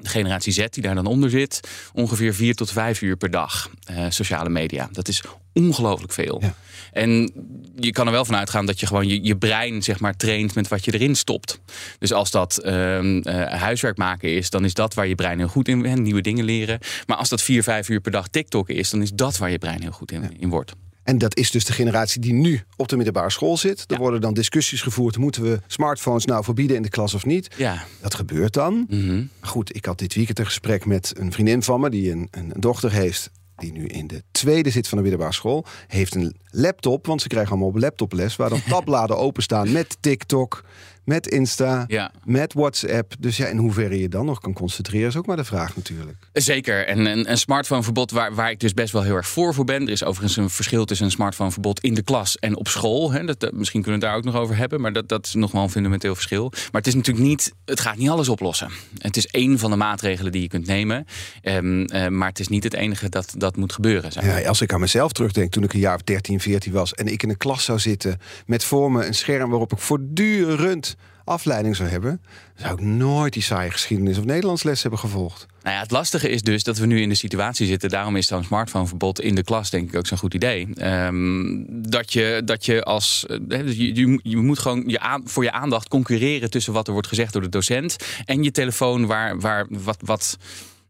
[0.03, 1.61] de generatie Z die daar dan onder zit,
[1.93, 4.89] ongeveer vier tot vijf uur per dag uh, sociale media.
[4.93, 6.39] Dat is ongelooflijk veel.
[6.43, 6.55] Ja.
[6.93, 7.33] En
[7.77, 10.55] je kan er wel van uitgaan dat je gewoon je, je brein zeg maar traint
[10.55, 11.61] met wat je erin stopt.
[11.99, 15.49] Dus als dat uh, uh, huiswerk maken is, dan is dat waar je brein heel
[15.49, 16.79] goed in bent, nieuwe dingen leren.
[17.07, 19.59] Maar als dat vier, vijf uur per dag TikTok is, dan is dat waar je
[19.59, 20.29] brein heel goed in, ja.
[20.39, 20.73] in wordt.
[21.03, 23.81] En dat is dus de generatie die nu op de middelbare school zit.
[23.81, 23.99] Er ja.
[23.99, 25.19] worden dan discussies gevoerd.
[25.19, 27.55] Moeten we smartphones nou verbieden in de klas of niet?
[27.57, 27.85] Ja.
[28.01, 28.75] Dat gebeurt dan.
[28.75, 29.31] Mm -hmm.
[29.41, 31.91] Goed, ik had dit weekend een gesprek met een vriendin van me...
[31.91, 35.65] die een, een dochter heeft die nu in de tweede zit van de middelbare school...
[35.87, 38.37] heeft een laptop, want ze krijgen allemaal op laptoples...
[38.37, 40.65] waar dan tabbladen openstaan met TikTok
[41.05, 42.13] met Insta, ja.
[42.25, 43.15] met WhatsApp.
[43.19, 46.17] Dus ja, in hoeverre je dan nog kan concentreren, is ook maar de vraag natuurlijk.
[46.33, 46.87] Zeker.
[46.87, 49.83] En een, een smartphoneverbod waar, waar ik dus best wel heel erg voor voor ben.
[49.83, 53.13] Er is overigens een verschil tussen een smartphoneverbod in de klas en op school.
[53.13, 53.25] Hè.
[53.25, 55.35] Dat, dat, misschien kunnen we het daar ook nog over hebben, maar dat, dat is
[55.35, 56.49] nog wel een fundamenteel verschil.
[56.51, 58.71] Maar het is natuurlijk niet, het gaat niet alles oplossen.
[58.99, 61.07] Het is één van de maatregelen die je kunt nemen.
[61.43, 64.13] Um, uh, maar het is niet het enige dat, dat moet gebeuren.
[64.13, 66.95] Zeg ja, als ik aan mezelf terugdenk, toen ik een jaar of 13, 14 was
[66.95, 70.97] en ik in een klas zou zitten met voor me een scherm waarop ik voortdurend
[71.25, 72.21] afleiding zou hebben,
[72.55, 75.47] zou ik nooit die saaie geschiedenis of Nederlands les hebben gevolgd.
[75.63, 77.91] Nou ja, het lastige is dus dat we nu in de situatie zitten.
[77.91, 80.69] Daarom is zo'n smartphoneverbod in de klas denk ik ook zo'n goed idee.
[80.75, 83.27] Ehm, dat, je, dat je als.
[83.27, 86.87] eh, dus je, je, je moet gewoon je aan, voor je aandacht concurreren tussen wat
[86.87, 89.99] er wordt gezegd door de docent en je telefoon, waar, waar wat.
[90.05, 90.39] wat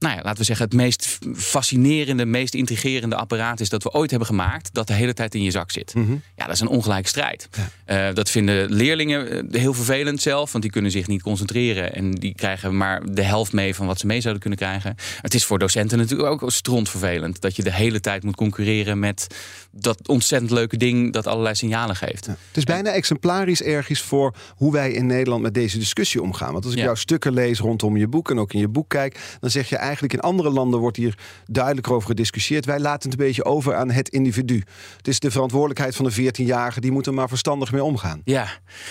[0.02, 4.10] nou ja, laten we zeggen, het meest fascinerende, meest intrigerende apparaat is dat we ooit
[4.10, 5.92] hebben gemaakt, dat de hele tijd in je zak zit.
[6.36, 7.48] Ja, dat is een ongelijke strijd.
[7.84, 12.10] Eh, dat vinden leerlingen eh, heel vervelend zelf, want die kunnen zich niet concentreren en
[12.10, 14.94] die krijgen maar de helft mee van wat ze mee zouden kunnen krijgen.
[15.20, 19.26] Het is voor docenten natuurlijk ook strontvervelend dat je de hele tijd moet concurreren met
[19.70, 22.26] dat ontzettend leuke ding dat allerlei signalen geeft.
[22.26, 26.52] Het is bijna exemplarisch ergens voor hoe wij in Nederland met deze discussie omgaan.
[26.52, 26.84] Want als ik Ja.
[26.84, 29.76] jouw stukken lees rondom je boek en ook in je boek kijk, dan zeg je
[29.76, 32.64] eigenlijk in andere landen wordt hier duidelijker over gediscussieerd.
[32.64, 34.62] Wij laten het een beetje over aan het individu.
[34.96, 38.20] Het is de verantwoordelijkheid van de 14-jarige, die moet er maar verstandig mee omgaan.
[38.24, 38.46] Ja,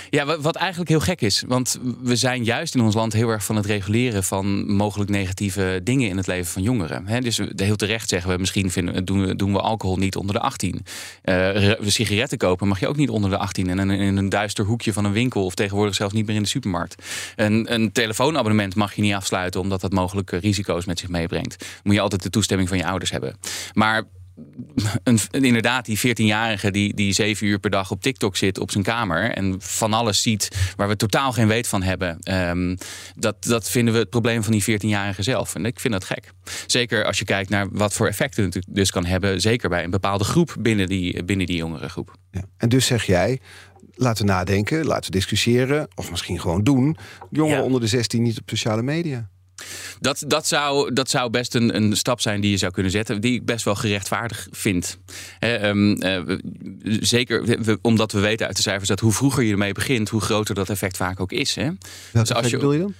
[0.09, 1.43] ja wa- wat eigenlijk heel gek is.
[1.47, 5.79] Want we zijn juist in ons land heel erg van het reguleren van mogelijk negatieve
[5.83, 7.07] dingen in het leven van jongeren.
[7.07, 10.35] Hè, dus heel terecht zeggen we, misschien vinden, doen, we, doen we alcohol niet onder
[10.35, 10.85] de 18.
[11.21, 13.69] Eh, re- sigaretten kopen mag je ook niet onder de 18.
[13.69, 16.35] En in, een- in een duister hoekje van een winkel of tegenwoordig zelfs niet meer
[16.35, 17.03] in de supermarkt.
[17.35, 21.65] Een, een telefoonabonnement mag je niet afsluiten omdat dat mogelijk eh, risico's met zich meebrengt.
[21.83, 23.37] Moet je altijd de toestemming van je ouders hebben.
[23.73, 24.03] Maar
[25.03, 28.71] een, een- inderdaad, die 14-jarige die, die zeven uur per dag op TikTok zit op
[28.71, 32.19] zijn kamer en van alles ziet waar we totaal geen weet van hebben.
[32.19, 32.75] ehm,
[33.15, 35.55] dat, dat vinden we het probleem van die 14-jarige zelf.
[35.55, 36.31] En ik vind dat gek.
[36.67, 39.41] Zeker als je kijkt naar wat voor effecten het dus kan hebben.
[39.41, 42.15] Zeker bij een bepaalde groep binnen die, binnen die jongere groep.
[42.31, 42.41] Ja.
[42.57, 43.39] En dus zeg jij,
[43.93, 46.97] laten we nadenken, laten we discussiëren, of misschien gewoon doen.
[47.31, 47.65] Jongeren Ja.
[47.65, 49.29] onder de 16 niet op sociale media.
[49.99, 53.21] Dat, dat, zou, dat zou best een, een stap zijn die je zou kunnen zetten,
[53.21, 54.97] die ik best wel gerechtvaardig vind.
[55.39, 56.21] Ehm, eh,
[56.83, 60.21] zeker we- omdat we weten uit de cijfers dat hoe vroeger je ermee begint, hoe
[60.21, 61.55] groter dat effect vaak ook is.
[61.55, 61.69] Hè?
[62.11, 62.93] Wat als je- bedoel je dan?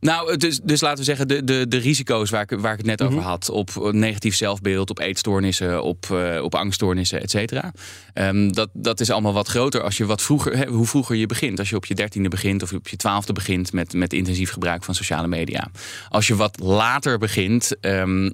[0.00, 2.86] Nou, dus, dus laten we zeggen, de, de, de risico's waar ik, waar ik het
[2.86, 3.50] net over had.
[3.50, 7.72] Op eh, negatief zelfbeeld, op eetstoornissen, op, eh, op angststoornissen, et cetera.
[8.12, 11.26] Ehm, dat, dat is allemaal wat groter als je wat vroeger, hè, hoe vroeger je
[11.26, 11.58] begint.
[11.58, 14.84] Als je op je dertiende begint of op je twaalfde begint met, met intensief gebruik
[14.84, 15.70] van sociale media.
[16.08, 17.80] Als je wat later begint.
[17.80, 18.30] ehm,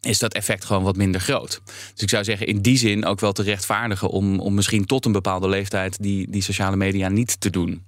[0.00, 1.60] is dat effect gewoon wat minder groot.
[1.92, 5.06] Dus ik zou zeggen, in die zin ook wel te rechtvaardigen om, om misschien tot
[5.06, 7.82] een bepaalde leeftijd die, die sociale media niet te doen.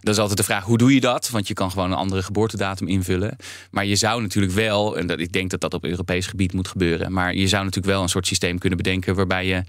[0.00, 1.30] Dat is altijd de vraag, hoe doe je dat?
[1.30, 3.36] Want je kan gewoon een andere geboortedatum invullen.
[3.70, 6.68] Maar je zou natuurlijk wel, en dat, ik denk dat dat op Europees gebied moet
[6.68, 9.62] gebeuren, maar je zou natuurlijk wel een soort systeem kunnen bedenken waarbij je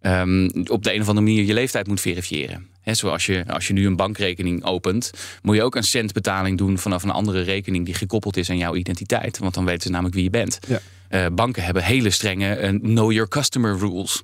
[0.00, 2.66] ehm, op de een of andere manier je leeftijd moet verifiëren.
[2.84, 5.10] Zoals je, als je nu een bankrekening opent,
[5.42, 8.74] moet je ook een centbetaling doen vanaf een andere rekening die gekoppeld is aan jouw
[8.74, 9.38] identiteit.
[9.38, 10.58] Want dan weten ze namelijk wie je bent.
[10.68, 10.80] Ja.
[11.08, 14.22] Eh, banken hebben hele strenge eh, know your customer rules.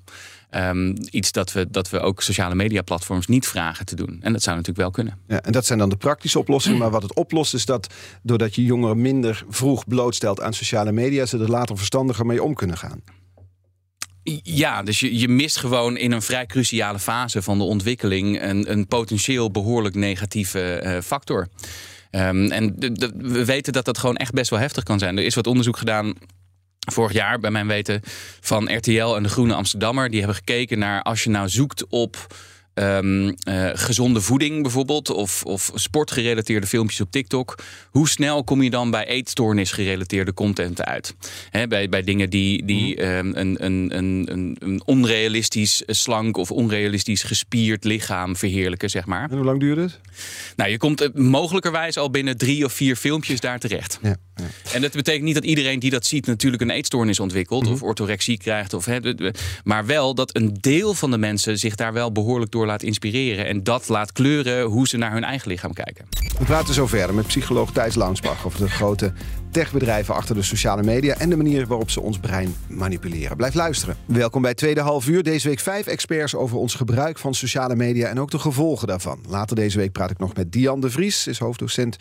[0.51, 4.19] Ehm, iets dat we, dat we ook sociale media platforms niet vragen te doen.
[4.21, 5.19] En dat zou natuurlijk wel kunnen.
[5.29, 6.79] Ja, en dat zijn dan de praktische oplossingen.
[6.79, 11.27] Maar wat het oplost is dat doordat je jongeren minder vroeg blootstelt aan sociale media,
[11.27, 13.03] ze er later verstandiger mee om kunnen gaan.
[14.43, 18.71] Ja, dus je, je mist gewoon in een vrij cruciale fase van de ontwikkeling een,
[18.71, 21.49] een potentieel behoorlijk negatieve eh, factor.
[22.11, 22.75] Ehm, en
[23.17, 25.19] we weten dat dat gewoon echt best wel heftig kan zijn.
[25.19, 26.15] Er is wat onderzoek gedaan
[26.93, 28.01] vorig jaar, bij mijn weten,
[28.41, 30.09] van RTL en de Groene Amsterdammer.
[30.11, 32.35] Die hebben gekeken naar als je nou zoekt op
[32.75, 37.59] ehm, eh, gezonde voeding bijvoorbeeld, of, of sportgerelateerde filmpjes op TikTok.
[37.91, 41.15] Hoe snel kom je dan bij eetstoornis gerelateerde content uit?
[41.51, 46.51] Hè, bij, bij dingen die, die ehm, een, een, een, een, een onrealistisch slank of
[46.51, 49.31] onrealistisch gespierd lichaam verheerlijken, zeg maar.
[49.31, 50.01] En hoe lang duurt het?
[50.57, 53.99] Nou, je komt eh, mogelijkerwijs al binnen drie of vier filmpjes daar terecht.
[54.03, 54.45] Ja, ja.
[54.73, 58.39] En dat betekent niet dat iedereen die dat ziet natuurlijk een eetstoornis ontwikkelt of orthorexie
[58.39, 58.75] krijgt.
[58.75, 58.89] Of,
[59.65, 63.46] maar wel dat een deel van de mensen zich daar wel behoorlijk door laat inspireren.
[63.46, 66.07] En dat laat kleuren hoe ze naar hun eigen lichaam kijken.
[66.38, 69.12] We praten zo verder met psycholoog Thijs Launsbach over de grote
[69.50, 73.37] techbedrijven achter de sociale media en de manier waarop ze ons brein manipuleren.
[73.37, 73.96] Blijf luisteren.
[74.07, 75.22] Welkom bij Tweede Half Uur.
[75.22, 79.18] Deze week vijf experts over ons gebruik van sociale media en ook de gevolgen daarvan.
[79.29, 81.96] Later deze week praat ik nog met Diane de Vries, is hoofddocent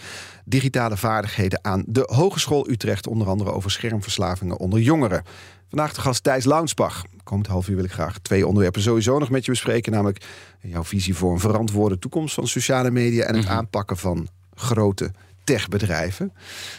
[0.45, 5.23] digitale vaardigheden aan de Hogeschool Utrecht, onder andere over schermverslavingen onder jongeren.
[5.69, 7.03] Vandaag de gast Thijs Launsbach.
[7.23, 9.91] Komend half uur wil ik graag twee onderwerpen sowieso nog met je bespreken.
[9.91, 10.25] Namelijk
[10.61, 15.11] jouw visie voor een verantwoorde toekomst van sociale media en het aanpakken van grote
[15.43, 16.31] techbedrijven.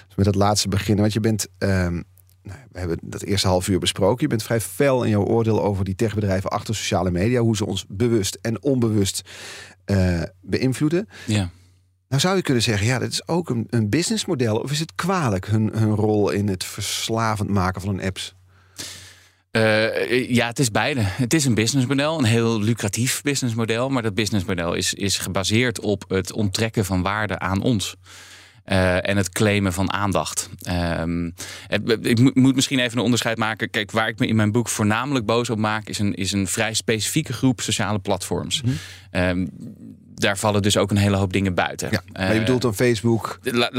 [0.06, 2.02] Dus met dat laatste beginnen, want je bent, ehm,
[2.42, 4.22] nou, we hebben dat eerste half uur besproken.
[4.22, 7.66] Je bent vrij fel in jouw oordeel over die techbedrijven achter sociale media, hoe ze
[7.66, 9.22] ons bewust en onbewust
[9.84, 11.08] eh, beïnvloeden.
[11.26, 11.50] Ja.
[12.08, 14.56] Nou zou je kunnen zeggen, ja, dat is ook een, een businessmodel.
[14.56, 18.34] Of is het kwalijk hun, hun rol in het verslavend maken van hun apps?
[19.56, 21.00] Uh, ja, het is beide.
[21.00, 23.88] Het is een businessmodel, een heel lucratief businessmodel.
[23.88, 27.96] Maar dat businessmodel is, is gebaseerd op het onttrekken van waarde aan ons.
[28.66, 30.50] Uh, en het claimen van aandacht.
[31.00, 31.34] Um,
[32.02, 33.70] ik moet misschien even een onderscheid maken.
[33.70, 36.46] Kijk, waar ik me in mijn boek voornamelijk boos op maak, is een, is een
[36.46, 38.62] vrij specifieke groep sociale platforms.
[38.62, 38.76] Mm
[39.10, 39.48] -hmm.
[40.14, 41.88] Daar vallen dus ook een hele hoop dingen buiten.
[41.90, 43.38] Ja, maar je bedoelt dan Facebook?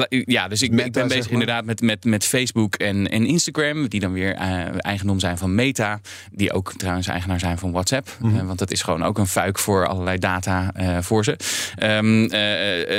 [0.10, 3.88] ja, dus ik, Meta, ik ben bezig inderdaad met, met, met Facebook en, en Instagram,
[3.88, 6.00] die dan weer uh, eigendom zijn van Meta,
[6.32, 8.40] die ook trouwens eigenaar zijn van WhatsApp, mm -hmm.
[8.40, 11.38] uh, want dat is gewoon ook een fuik voor allerlei data uh, voor ze.
[11.84, 12.30] Um,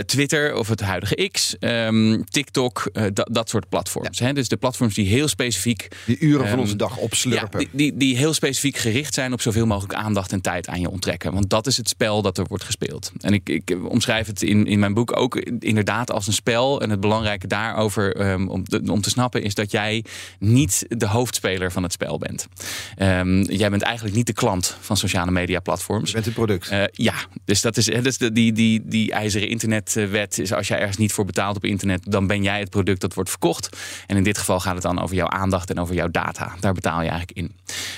[0.07, 4.19] Twitter of het huidige X, um, TikTok, dat, dat soort platforms.
[4.19, 4.27] Ja.
[4.27, 4.33] Hè?
[4.33, 5.89] Dus de platforms die heel specifiek...
[6.05, 7.61] Die uren um, van onze dag opslurpen.
[7.61, 10.81] Ja, die, die, die heel specifiek gericht zijn op zoveel mogelijk aandacht en tijd aan
[10.81, 11.33] je onttrekken.
[11.33, 13.13] Want dat is het spel dat er wordt gespeeld.
[13.27, 16.81] En ik, ik omschrijf het in, in mijn boek ook inderdaad als een spel.
[16.81, 20.05] En het belangrijke daarover um, om, te, om te snappen is dat jij
[20.39, 22.47] niet de hoofdspeler van het spel bent.
[22.99, 26.07] Um, jij bent eigenlijk niet de klant van sociale media platforms.
[26.07, 26.73] Je bent het product.
[26.73, 30.79] Uh, ja, dus dat is, dus de, die, die, die ijzeren internetwet is als jij
[30.79, 33.77] ergens niet voor betaalt op internet, dan ben jij het product dat wordt verkocht.
[34.07, 36.55] En in dit geval gaat het dan over jouw aandacht en over jouw data.
[36.61, 37.53] Daar betaal je eigenlijk in.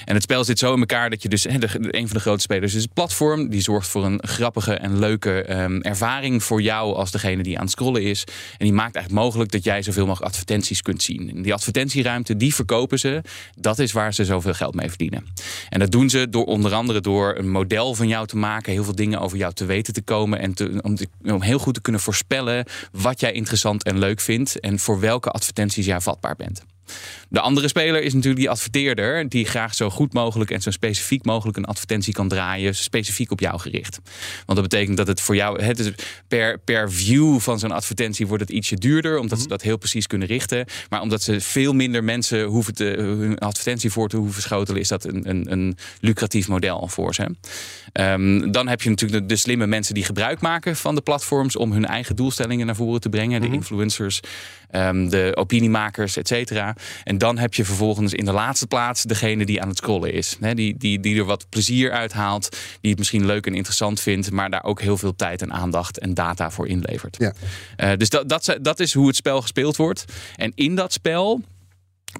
[0.05, 2.23] En het spel zit zo in elkaar dat je dus, he, de, een van de
[2.23, 3.49] grote spelers is het platform.
[3.49, 7.63] Die zorgt voor een grappige en leuke um, ervaring voor jou als degene die aan
[7.63, 8.25] het scrollen is.
[8.59, 11.31] En die maakt eigenlijk mogelijk dat jij zoveel mogelijk advertenties kunt zien.
[11.35, 13.23] En die advertentieruimte, die verkopen ze.
[13.57, 15.27] Dat is waar ze zoveel geld mee verdienen.
[15.69, 18.85] En dat doen ze door onder andere door een model van jou te maken, heel
[18.85, 22.01] veel dingen over jou te weten te komen en om, om heel goed te kunnen
[22.01, 26.63] voorspellen wat jij interessant en leuk vindt en voor welke advertenties jij vatbaar bent.
[27.29, 31.25] De andere speler is natuurlijk die adverteerder, die graag zo goed mogelijk en zo specifiek
[31.25, 34.01] mogelijk een advertentie kan draaien, specifiek op jou gericht.
[34.47, 35.91] Want dat betekent dat het voor jou, het is
[36.29, 39.53] per, per view van zo'n advertentie wordt het ietsje duurder, omdat ze mhm.
[39.53, 40.67] dat heel precies kunnen richten.
[40.89, 44.89] Maar omdat ze veel minder mensen hoeven te, hun advertentie voor te hoeven schotelen, is
[44.89, 47.35] dat een, een, een lucratief model voor ze.
[47.93, 51.57] Um, dan heb je natuurlijk de, de, slimme mensen die gebruik maken van de platforms
[51.57, 53.41] om hun eigen doelstellingen naar voren te brengen.
[53.41, 53.57] De mhm.
[53.57, 54.21] influencers,
[54.71, 56.77] um, de opiniemakers, et cetera.
[57.05, 60.37] En dan heb je vervolgens in de laatste plaats degene die aan het scrollen is.
[60.41, 64.01] Hè, die, die, die er wat plezier uit haalt, die het misschien leuk en interessant
[64.01, 67.17] vindt, maar daar ook heel veel tijd en aandacht en data voor inlevert.
[67.19, 67.33] Ja.
[67.77, 70.05] Uh, dus dat, dat, dat is hoe het spel gespeeld wordt.
[70.37, 71.41] En in dat spel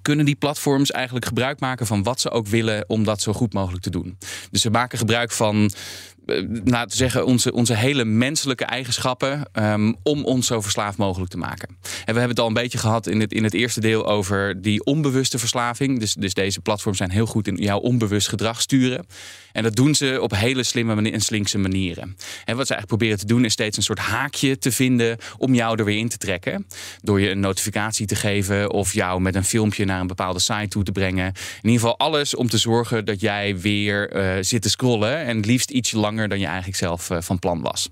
[0.03, 3.53] kunnen die platforms eigenlijk gebruik maken van wat ze ook willen om dat zo goed
[3.53, 4.19] mogelijk te doen.
[4.51, 5.71] Dus ze maken gebruik van
[6.65, 11.39] nou, te zeggen, onze, onze hele menselijke eigenschappen um, om ons zo verslaafd mogelijk te
[11.39, 11.69] maken.
[11.69, 14.63] En we hebben het al een beetje gehad in het, in het eerste deel over
[14.63, 16.01] die onbewuste verslaving.
[16.01, 19.07] Dus, dus deze platforms zijn heel goed in jouw onbewust gedrag sturen.
[19.53, 22.17] En dat doen ze op hele slimme en slinkse manieren.
[22.45, 25.55] En wat ze eigenlijk proberen te doen is steeds een soort haakje te vinden om
[25.55, 26.67] jou er weer in te trekken.
[27.03, 30.69] Door je een notificatie te geven of jou met een filmpje naar een bepaalde site
[30.69, 31.27] toe te brengen.
[31.27, 31.35] In
[31.71, 35.71] ieder geval alles om te zorgen dat jij weer uh, zit te scrollen en liefst
[35.71, 37.89] iets langer dan je eigenlijk zelf uh, van plan was.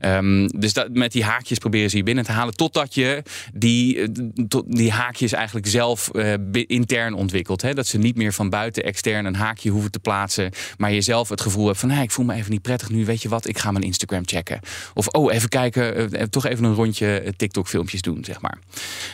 [0.00, 2.56] Um, dus dat, met die haakjes proberen ze je binnen te halen.
[2.56, 3.22] Totdat je
[3.54, 4.08] die, eh,
[4.48, 6.34] tot, die haakjes eigenlijk zelf uh,
[6.66, 7.62] intern ontwikkelt.
[7.62, 7.74] Hè?
[7.74, 10.50] Dat ze niet meer van buiten extern een haakje hoeven te plaatsen.
[10.76, 13.04] Maar je zelf het gevoel hebt van hey, ik voel me even niet prettig nu.
[13.04, 14.60] Weet je wat, ik ga mijn Instagram checken.
[14.94, 18.58] Of oh, even kijken, uh, toch even een rondje TikTok filmpjes doen, zeg maar.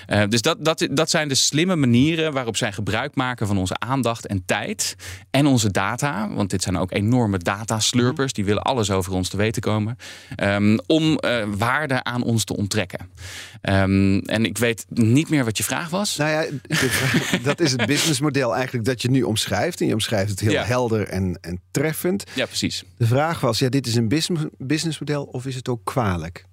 [0.09, 3.79] Uh, dus dat, dat, dat zijn de slimme manieren waarop zij gebruik maken van onze
[3.79, 4.97] aandacht en tijd.
[5.31, 6.29] En onze data.
[6.35, 8.33] Want dit zijn ook enorme data slurpers.
[8.33, 9.97] Die willen alles over ons te weten komen.
[10.43, 13.11] Um, om uh, waarde aan ons te onttrekken.
[13.63, 16.17] Um, en ik weet niet meer wat je vraag was.
[16.17, 16.45] Nou ja,
[17.43, 19.81] dat is het businessmodel eigenlijk dat je nu omschrijft.
[19.81, 20.65] En je omschrijft het heel ja.
[20.65, 22.25] helder en, en treffend.
[22.35, 22.85] Ja, precies.
[22.97, 24.09] De vraag was, ja, dit is een
[24.59, 26.45] businessmodel of is het ook kwalijk?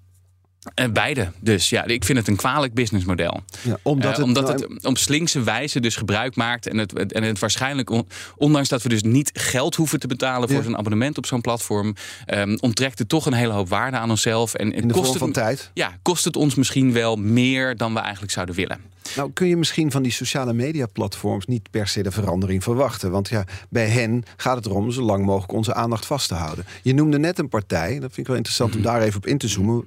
[0.80, 1.32] Uh, beide.
[1.40, 3.42] Dus ja, ik vind het een kwalijk businessmodel.
[3.62, 6.66] Ja, omdat het, uh, omdat nou, het op slinkse wijze dus gebruik maakt.
[6.66, 10.48] En het, en het waarschijnlijk, on, ondanks dat we dus niet geld hoeven te betalen
[10.48, 10.64] voor ja.
[10.64, 11.94] zo'n abonnement op zo'n platform,
[12.26, 14.54] um, onttrekt het toch een hele hoop waarde aan onszelf.
[14.54, 15.70] En, In de kost vorm van het, tijd?
[15.74, 18.78] Ja, kost het ons misschien wel meer dan we eigenlijk zouden willen.
[19.16, 23.10] Nou, kun je misschien van die sociale media platforms niet per se de verandering verwachten.
[23.10, 26.64] Want ja, bij hen gaat het erom zo lang mogelijk onze aandacht vast te houden.
[26.82, 29.38] Je noemde net een partij, dat vind ik wel interessant om daar even op in
[29.38, 29.84] te zoomen.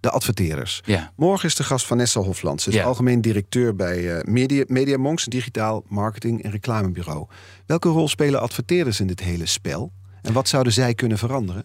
[0.00, 0.82] De adverteerders.
[0.84, 1.12] Ja.
[1.16, 2.62] Morgen is de gast Vanessa Hofland.
[2.62, 2.84] Ze is ja.
[2.84, 7.26] algemeen directeur bij uh, Media, Media Monks, een digitaal marketing- en reclamebureau.
[7.66, 9.92] Welke rol spelen adverteerders in dit hele spel?
[10.22, 11.64] En wat zouden zij kunnen veranderen?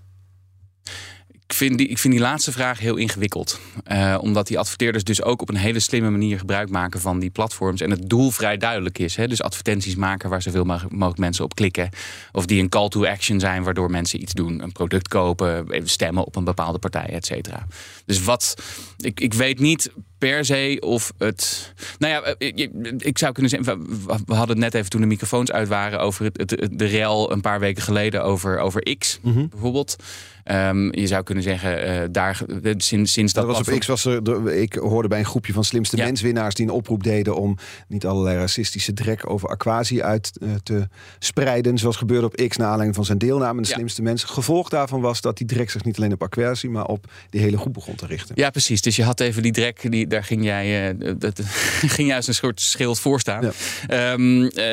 [1.47, 3.59] Ik vind, die, ik vind die laatste vraag heel ingewikkeld.
[3.91, 7.29] Uh, omdat die adverteerders dus ook op een hele slimme manier gebruik maken van die
[7.29, 7.81] platforms.
[7.81, 9.15] En het doel vrij duidelijk is.
[9.15, 9.27] Hè?
[9.27, 11.89] Dus advertenties maken waar zoveel mogelijk mensen op klikken.
[12.31, 14.63] Of die een call to action zijn waardoor mensen iets doen.
[14.63, 17.67] Een product kopen, stemmen op een bepaalde partij, et cetera.
[18.05, 18.55] Dus wat,
[19.05, 21.73] ik, ik weet niet per se of het.
[21.99, 23.87] Nou ja, eh, ik zou kunnen zeggen.
[24.25, 27.41] we- hadden het net even toen de microfoons uit waren over het, de rel een
[27.41, 29.47] paar weken geleden over, over X Mhm.
[29.47, 29.95] bijvoorbeeld.
[30.43, 32.41] Ehm, je zou kunnen zeggen, eh, daar
[32.77, 33.45] sinds, sinds dat.
[33.47, 36.05] Dat was op X was er, ik hoorde bij een groepje van slimste Ja.
[36.05, 40.87] menswinnaars die een oproep deden om niet allerlei racistische drek over Aquasi uit eh, te
[41.19, 43.73] spreiden, zoals gebeurde op X na aanleiding van zijn deelname de Ja.
[43.73, 44.29] slimste mensen.
[44.29, 47.57] Gevolg daarvan was dat die drek zich niet alleen op Aquasi, maar op die hele
[47.57, 48.35] groep begon te richten.
[48.37, 48.81] Ja, precies.
[48.81, 51.39] Dus je had even die drek, die, daar ging jij, eh, dat,
[51.95, 53.41] ging als een soort schild voor staan.
[53.43, 53.51] Ja.
[53.87, 54.65] Ehm, eh,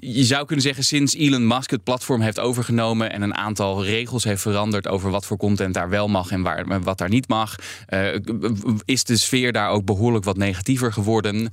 [0.00, 4.24] je zou kunnen zeggen, sinds Elon Musk het platform heeft overgenomen en een aantal regels
[4.24, 7.54] heeft veranderd over wat voor content daar wel mag en waar, wat daar niet mag,
[7.86, 8.06] eh,
[8.84, 11.50] is de sfeer daar ook behoorlijk wat negatiever geworden.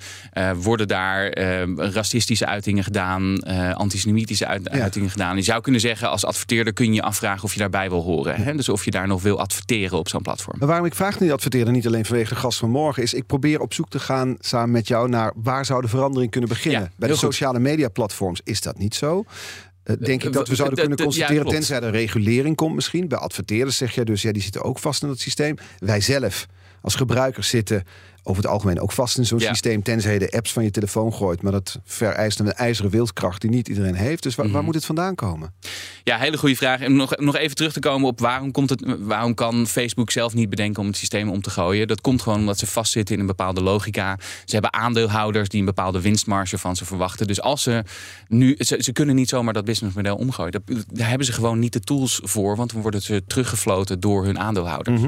[0.55, 1.39] Worden daar
[1.75, 3.39] racistische uitingen gedaan,
[3.73, 4.79] antisemitische uit- Ja.
[4.81, 5.35] uitingen gedaan.
[5.35, 8.35] Je zou kunnen zeggen, als adverteerder kun je je afvragen of je daarbij wil horen.
[8.35, 8.55] Hè?
[8.55, 10.55] Dus of je daar nog wil adverteren op zo'n platform.
[10.59, 13.25] Maar waarom ik vraag niet adverteren, niet alleen vanwege de gast van morgen, is ik
[13.25, 16.81] probeer op zoek te gaan samen met jou naar waar zou de verandering kunnen beginnen.
[16.81, 19.23] Ja, Bij de sociale media platforms is dat niet zo.
[19.83, 23.07] Eh, denk ik dat we w- zouden kunnen ja, constateren, tenzij er regulering komt misschien.
[23.07, 25.55] Bij adverteerders zeg je dus, ja, die zitten ook vast in dat systeem.
[25.79, 26.45] Wij zelf
[26.81, 27.83] als gebruikers zitten
[28.27, 29.47] over het algemeen ook vast in zo'n Ja.
[29.47, 31.41] systeem, tenzij je de apps van je telefoon gooit.
[31.41, 34.23] Maar dat vereist een ijzeren wildkracht die niet iedereen heeft.
[34.23, 34.65] Dus waar, waar Mhm.
[34.65, 35.53] moet het vandaan komen?
[36.03, 36.79] Ja, hele goede vraag.
[36.81, 40.33] En nog, nog even terug te komen op waarom, komt het, waarom kan Facebook zelf
[40.33, 41.87] niet bedenken om het systeem om te gooien.
[41.87, 44.17] Dat komt gewoon omdat ze vastzitten in een bepaalde logica.
[44.45, 47.27] Ze hebben aandeelhouders die een bepaalde winstmarge van ze verwachten.
[47.27, 47.83] Dus als ze
[48.27, 50.51] nu, ze, ze kunnen niet zomaar dat businessmodel omgooien.
[50.51, 50.61] Dat,
[50.91, 54.39] daar hebben ze gewoon niet de tools voor, want dan worden ze teruggefloten door hun
[54.39, 55.01] aandeelhouders.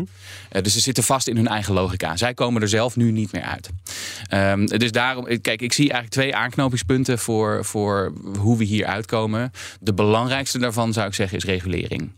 [0.50, 2.18] Eh, dus ze zitten vast in hun eigen logica.
[2.18, 3.70] Zij komen er zelf nu niet meer uit.
[4.28, 9.52] Ehm, dus daarom, kijk, ik zie eigenlijk twee aanknopingspunten voor, voor hoe we hier uitkomen.
[9.80, 12.12] De belangrijkste daarvan zou ik zeggen is regulering.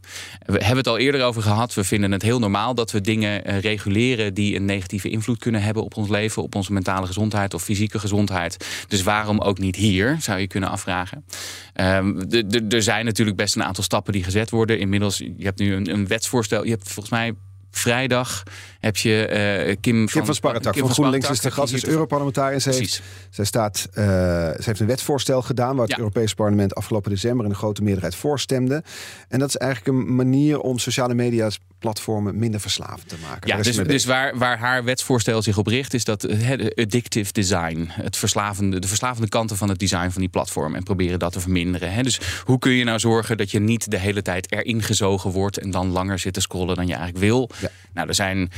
[0.46, 1.74] We hebben het al eerder over gehad.
[1.74, 5.62] We vinden het heel normaal dat we dingen eh, reguleren die een negatieve invloed kunnen
[5.62, 8.66] hebben op ons leven, op onze mentale gezondheid of fysieke gezondheid.
[8.88, 11.26] Dus waarom ook niet hier, zou je kunnen afvragen.
[11.74, 12.22] Ehm,
[12.70, 14.80] er zijn natuurlijk best een aantal stappen die gezet worden.
[14.80, 16.64] Inmiddels, je hebt nu een, een wetsvoorstel.
[16.64, 17.34] Je hebt volgens mij
[17.72, 18.44] vrijdag
[18.80, 21.90] heb je eh, Kim, Kim van Sparretak Kim van GroenLinks is de gast, die is
[21.90, 22.62] Europarlementariër.
[22.62, 25.98] Zij, heeft, zij, staat, zij heeft een wetsvoorstel gedaan waar het Ja.
[25.98, 28.84] Europese parlement afgelopen december in een grote meerderheid voorstemde.
[29.28, 33.48] En dat is eigenlijk een manier om sociale media's platformen minder verslavend te maken.
[33.48, 37.88] Ja, dus, dus waar, waar haar wetsvoorstel zich op richt, is dat eh, addictive design,
[37.92, 41.40] het verslavende, de verslavende kanten van het design van die platform en proberen dat te
[41.40, 41.94] verminderen.
[41.94, 42.04] Hè?
[42.04, 45.58] Dus hoe kun je nou zorgen dat je niet de hele tijd erin gezogen wordt
[45.58, 47.50] en dan langer zit te scrollen dan je eigenlijk wil?
[47.60, 47.70] Ja.
[47.94, 48.52] Nou, er zijn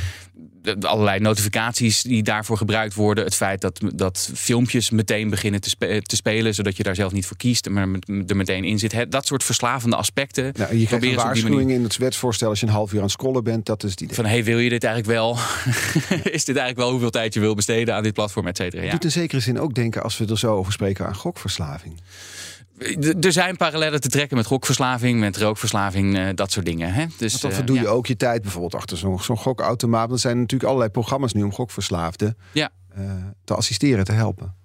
[0.62, 3.24] de- allerlei notificaties die daarvoor gebruikt worden.
[3.24, 7.12] Het feit dat, dat filmpjes meteen beginnen te, spe- te spelen, zodat je daar zelf
[7.12, 7.88] niet voor kiest, maar
[8.28, 9.06] er meteen in zit.
[9.10, 10.44] Dat soort verslavende aspecten.
[10.44, 13.04] Nou, je krijgt een die waarschuwing in het wetsvoorstel als je een half uur aan
[13.04, 13.66] het scrollen bent.
[13.66, 14.16] Dat is het idee.
[14.16, 15.32] van hey, wil je dit eigenlijk wel?
[16.38, 18.84] is dit eigenlijk wel hoeveel tijd je wil besteden aan dit platform, et cetera?
[18.84, 18.92] Ja.
[18.92, 22.00] doet in zekere zin ook denken als we er zo over spreken aan gokverslaving.
[23.00, 26.94] D- Er zijn parallellen te trekken met gokverslaving, met rookverslaving, eh, dat soort dingen.
[26.94, 27.06] Hè?
[27.18, 27.88] Dus, dan eh, verdoe je ja.
[27.90, 30.12] ook je tijd bijvoorbeeld achter zo'n zo'n gokautomaat.
[30.12, 32.70] Er zijn natuurlijk allerlei programma's nu om gokverslaafden Ja.
[32.96, 33.04] eh,
[33.44, 34.56] te assisteren, te helpen.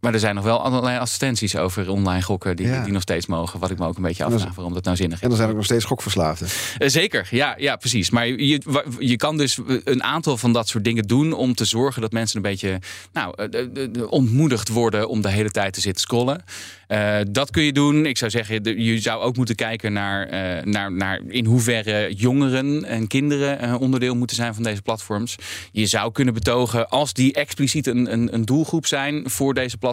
[0.00, 2.84] Maar er zijn nog wel allerlei assistenties over online gokken die, Ja.
[2.84, 3.60] die nog steeds mogen.
[3.60, 5.22] Wat ik me ook een beetje dan- afvraag waarom dat nou zinnig is.
[5.24, 6.48] En er zijn ook nog steeds gokverslaafden.
[6.78, 8.10] Eh, Zeker, ja, ja, precies.
[8.10, 8.60] Maar je,
[8.98, 12.36] je kan dus een aantal van dat soort dingen doen om te zorgen dat mensen
[12.36, 12.78] een beetje
[13.12, 16.44] nou, eh, ontmoedigd worden om de hele tijd te zitten scrollen.
[16.86, 18.06] Eh, dat kun je doen.
[18.06, 22.84] Ik zou zeggen, je zou ook moeten kijken naar, eh, naar, naar in hoeverre jongeren
[22.84, 25.36] en kinderen eh, onderdeel moeten zijn van deze platforms.
[25.72, 29.84] Je zou kunnen betogen, als die expliciet een, een, een doelgroep zijn voor deze platforms,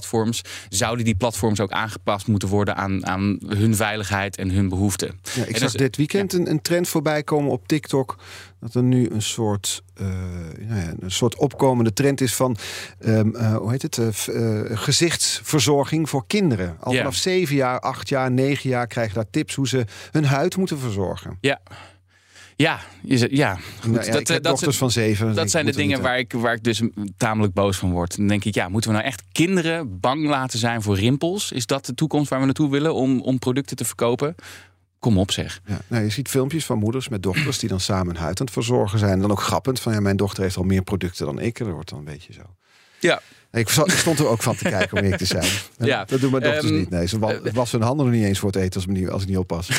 [0.69, 5.19] zouden die platforms ook aangepast moeten worden aan, aan hun veiligheid en hun behoeften.
[5.35, 8.15] Ja, ik zag dus- dit weekend een, een trend voorbij komen op TikTok.
[8.59, 10.05] Dat er nu een soort, eh,
[10.59, 12.57] nou ja, een soort opkomende trend is van
[12.99, 13.97] ehm, eh, hoe heet het?
[13.97, 14.07] eh,
[14.63, 16.77] gezichtsverzorging voor kinderen.
[16.79, 20.57] Al vanaf zeven jaar, acht jaar, negen jaar krijgen daar tips hoe ze hun huid
[20.57, 21.37] moeten verzorgen.
[21.41, 21.59] Ja.
[22.55, 23.55] Ja, je ja.
[23.81, 25.25] Goed, Nou ja, dat, ik eh, heb dat, dochters van zeven.
[25.27, 26.81] dus dat ik zijn de dingen niet waar ik, waar ik dus
[27.17, 28.17] tamelijk boos van word.
[28.17, 31.51] Dan denk ik, ja, moeten we nou echt kinderen bang laten zijn voor rimpels?
[31.51, 34.35] Is dat de toekomst waar we naartoe willen om, om producten te verkopen?
[34.99, 35.61] Kom op zeg.
[35.65, 38.53] Ja, nou, je ziet filmpjes van moeders met dochters die dan samen huid aan het
[38.55, 39.11] verzorgen zijn.
[39.11, 41.57] En dan ook grappend van ja, mijn dochter heeft al meer producten dan ik.
[41.57, 42.41] Dat wordt dan een beetje zo.
[42.99, 43.21] Ja.
[43.51, 45.45] Ik stond er ook van te kijken om eerlijk te zijn.
[45.77, 46.89] Ja, Dat doen mijn dochters ehm, niet.
[46.89, 49.21] Nee, ze wa- was hun handen niet eens voor het eten als, ik niet- als
[49.21, 49.67] ik niet oppas.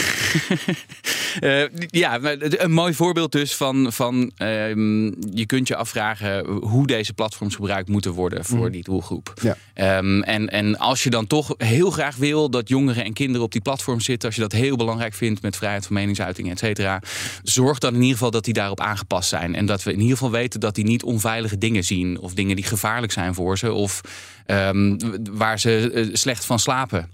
[1.40, 7.12] Eh, ja, een mooi voorbeeld dus van, van ehm, je kunt je afvragen hoe deze
[7.12, 9.32] platforms gebruikt moeten worden voor die doelgroep.
[9.42, 9.56] Ja.
[9.74, 13.52] Ehm, en, en als je dan toch heel graag wil dat jongeren en kinderen op
[13.52, 17.02] die platform zitten, als je dat heel belangrijk vindt met vrijheid van meningsuiting, et cetera,
[17.42, 19.54] zorg dan in ieder geval dat die daarop aangepast zijn.
[19.54, 22.56] En dat we in ieder geval weten dat die niet onveilige dingen zien of dingen
[22.56, 24.00] die gevaarlijk zijn voor ze of
[24.46, 24.98] ehm,
[25.30, 27.10] waar ze eh, slecht van slapen.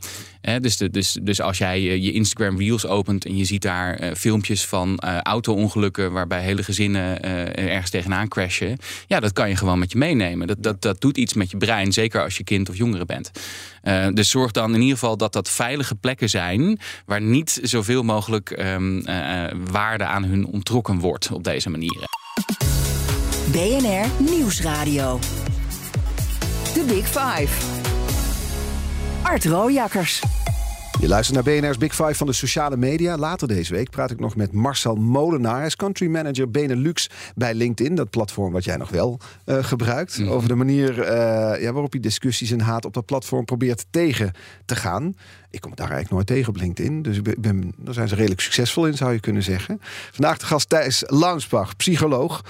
[0.60, 4.09] Dus, de, dus, dus als jij eh, je Instagram Reels opent en je ziet daar
[4.16, 9.56] filmpjes van eh, auto-ongelukken waarbij hele gezinnen eh, ergens tegenaan crashen, ja, dat kan je
[9.56, 10.46] gewoon met je meenemen.
[10.46, 13.30] Dat, dat, dat doet iets met je brein, zeker als je kind of jongere bent.
[13.82, 18.02] Eh, dus zorg dan in ieder geval dat dat veilige plekken zijn waar niet zoveel
[18.02, 22.08] mogelijk ehm, eh, eh, waarde aan hun onttrokken wordt op deze manieren.
[23.52, 25.18] BNR Nieuwsradio.
[26.72, 27.66] The Big Five.
[29.22, 30.39] Art Rojakkers.
[31.00, 33.16] Je luistert naar BNR's Big Five van de sociale media.
[33.16, 35.56] Later deze week praat ik nog met Marcel Molenaar.
[35.56, 37.94] Hij is country manager Benelux bij LinkedIn.
[37.94, 40.22] Dat platform wat jij nog wel eh, gebruikt.
[40.28, 44.32] Over de manier eh, ja, waarop je discussies en haat op dat platform probeert tegen
[44.64, 45.14] te gaan.
[45.50, 47.02] Ik kom daar eigenlijk nooit tegen op LinkedIn.
[47.02, 49.80] Dus ik ben, daar zijn ze redelijk succesvol in, zou je kunnen zeggen.
[50.10, 52.44] Vandaag de gast Thijs Launsbach, psycholoog.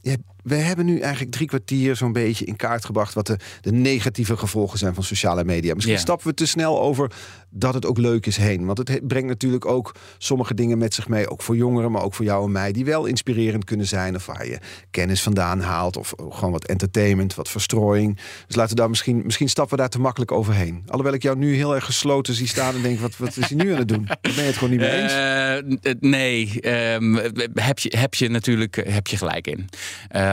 [0.00, 0.16] Ja,
[0.48, 4.36] we hebben nu eigenlijk drie kwartier zo'n beetje in kaart gebracht wat de, de negatieve
[4.36, 5.74] gevolgen zijn van sociale media.
[5.74, 7.10] Misschien stappen we te snel over
[7.50, 8.66] dat het ook leuk is heen.
[8.66, 11.28] Want het he- brengt natuurlijk ook sommige dingen met zich mee.
[11.30, 12.72] Ook voor jongeren, maar ook voor jou en mij.
[12.72, 14.14] Die wel inspirerend kunnen zijn.
[14.14, 14.58] Of waar je
[14.90, 15.96] kennis vandaan haalt.
[15.96, 18.18] Of gewoon wat entertainment, wat verstrooiing.
[18.46, 20.82] Dus laten we daar misschien, misschien stappen we daar te makkelijk overheen.
[20.86, 23.56] Alhoewel ik jou nu heel erg gesloten zie staan en denk, wat, wat is hij
[23.64, 24.08] nu aan het doen?
[24.20, 25.12] Ben je het gewoon niet mee eens?
[25.12, 27.14] Eh, n- nee, ehm,
[27.54, 29.68] heb, je, heb je natuurlijk eh, heb je gelijk in.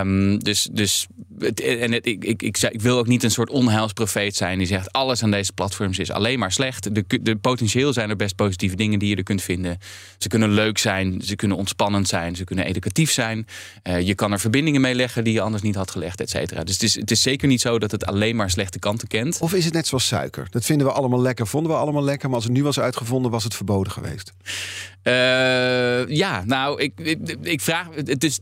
[0.05, 1.07] Ehm, dus dus
[1.39, 4.67] het, en het, ik, ik, ik, ik wil ook niet een soort onheilsprofeet zijn die
[4.67, 6.95] zegt alles aan deze platforms is alleen maar slecht.
[6.95, 9.77] De, de potentieel zijn er best positieve dingen die je er kunt vinden.
[10.17, 13.47] Ze kunnen leuk zijn, ze kunnen ontspannend zijn, ze kunnen educatief zijn.
[13.83, 16.63] Eh, je kan er verbindingen mee leggen die je anders niet had gelegd, et cetera.
[16.63, 19.37] Dus het is, het is zeker niet zo dat het alleen maar slechte kanten kent.
[19.39, 20.47] Of is het net zoals suiker?
[20.49, 22.27] Dat vinden we allemaal lekker, vonden we allemaal lekker.
[22.27, 24.33] Maar als het nu was uitgevonden, was het verboden geweest.
[25.01, 27.87] Eh, ja, nou, ik, ik, ik vraag.
[27.95, 28.39] Het is.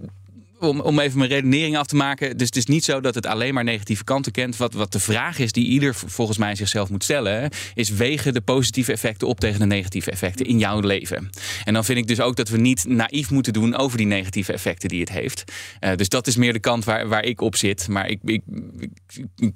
[0.63, 2.37] Om, om even mijn redenering af te maken.
[2.37, 4.57] Dus het is niet zo dat het alleen maar negatieve kanten kent.
[4.57, 7.49] Wat, wat de vraag is die ieder volgens mij zichzelf moet stellen.
[7.73, 11.29] Is wegen de positieve effecten op tegen de negatieve effecten in jouw leven.
[11.63, 14.53] En dan vind ik dus ook dat we niet naïef moeten doen over die negatieve
[14.53, 15.43] effecten die het heeft.
[15.79, 17.87] Eh, dus dat is meer de kant waar, waar ik op zit.
[17.87, 18.41] Maar ik, ik,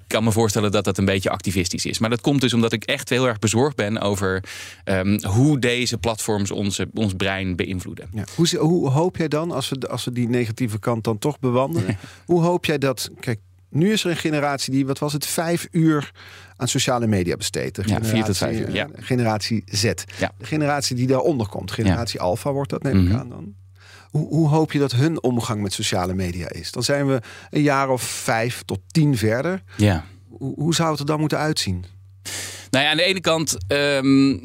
[0.08, 2.00] kan me voorstellen dat dat een beetje activistisch is.
[2.00, 4.44] Maar dat komt dus omdat ik echt heel erg bezorgd ben over
[4.84, 8.10] ehm, hoe deze platforms onze, ons brein beïnvloeden.
[8.14, 8.24] Ja.
[8.36, 11.98] Hoe, hoe hoop jij dan, als we, als we die negatieve kant dan toch bewandelen,
[12.26, 13.10] hoe hoop jij dat.
[13.20, 13.40] Kijk,
[13.70, 16.12] nu is er een generatie die, wat was het, vijf uur
[16.58, 17.80] aan sociale media besteedt.
[17.86, 18.88] Ja, vier tot vijf uur, ja.
[18.94, 19.84] eh, Generatie Z.
[19.84, 20.32] Ja.
[20.38, 21.72] De generatie die daaronder komt.
[21.72, 23.18] Generatie Alpha wordt dat, neem ik Mhm.
[23.18, 23.54] aan dan.
[24.08, 26.72] Hoe, hoe hoop je dat hun omgang met sociale media is?
[26.72, 29.64] Dan zijn we een jaar of vijf tot tien verder.
[29.78, 30.06] Ja.
[30.30, 31.86] Hoe, hoe zou het er dan moeten uitzien?
[32.70, 34.38] Nou ja, aan de ene kant ehm,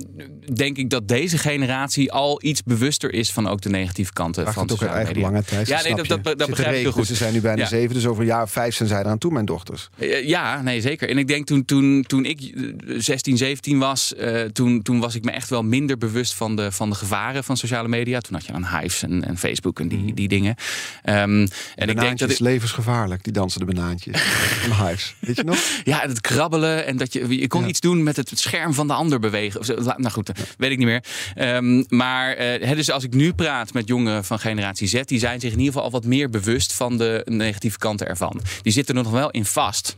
[0.54, 4.62] denk ik dat deze generatie al iets bewuster is van ook de negatieve kanten van
[4.62, 7.06] het ook uit sociale eigen Ja, nee, dat, dat, begrijp ik heel goed.
[7.06, 7.68] Ze zijn nu bijna Ja.
[7.68, 9.88] zeven, dus over een jaar of vijf zijn zij eraan toe, mijn dochters.
[9.98, 11.08] Eh, Ja, nee, zeker.
[11.08, 15.14] En ik denk toen, toen, toen ik eh, 16, 17 was, eh, toen, toen was
[15.14, 18.20] ik me echt wel minder bewust van de, van de gevaren van sociale media.
[18.20, 20.54] Toen had je dan Hives en, en Facebook en die, die dingen.
[21.02, 24.20] Ehm, en ik denk dat ik, levensgevaarlijk, die dansende banaantjes.
[24.68, 25.14] Van Hives.
[25.18, 25.58] Weet je nog?
[25.84, 27.66] Ja, en het krabbelen en dat je, je kon Ja.
[27.68, 29.60] iets doen met het scherm van de ander bewegen.
[29.60, 31.04] Of Nou goed, weet ik niet meer.
[31.34, 35.18] Ehm, maar eh, hè, dus als ik nu praat met jongeren van generatie Z, die
[35.18, 38.40] zijn zich in ieder geval al wat meer bewust van de negatieve kanten ervan.
[38.62, 39.96] Die zitten er nog wel in vast.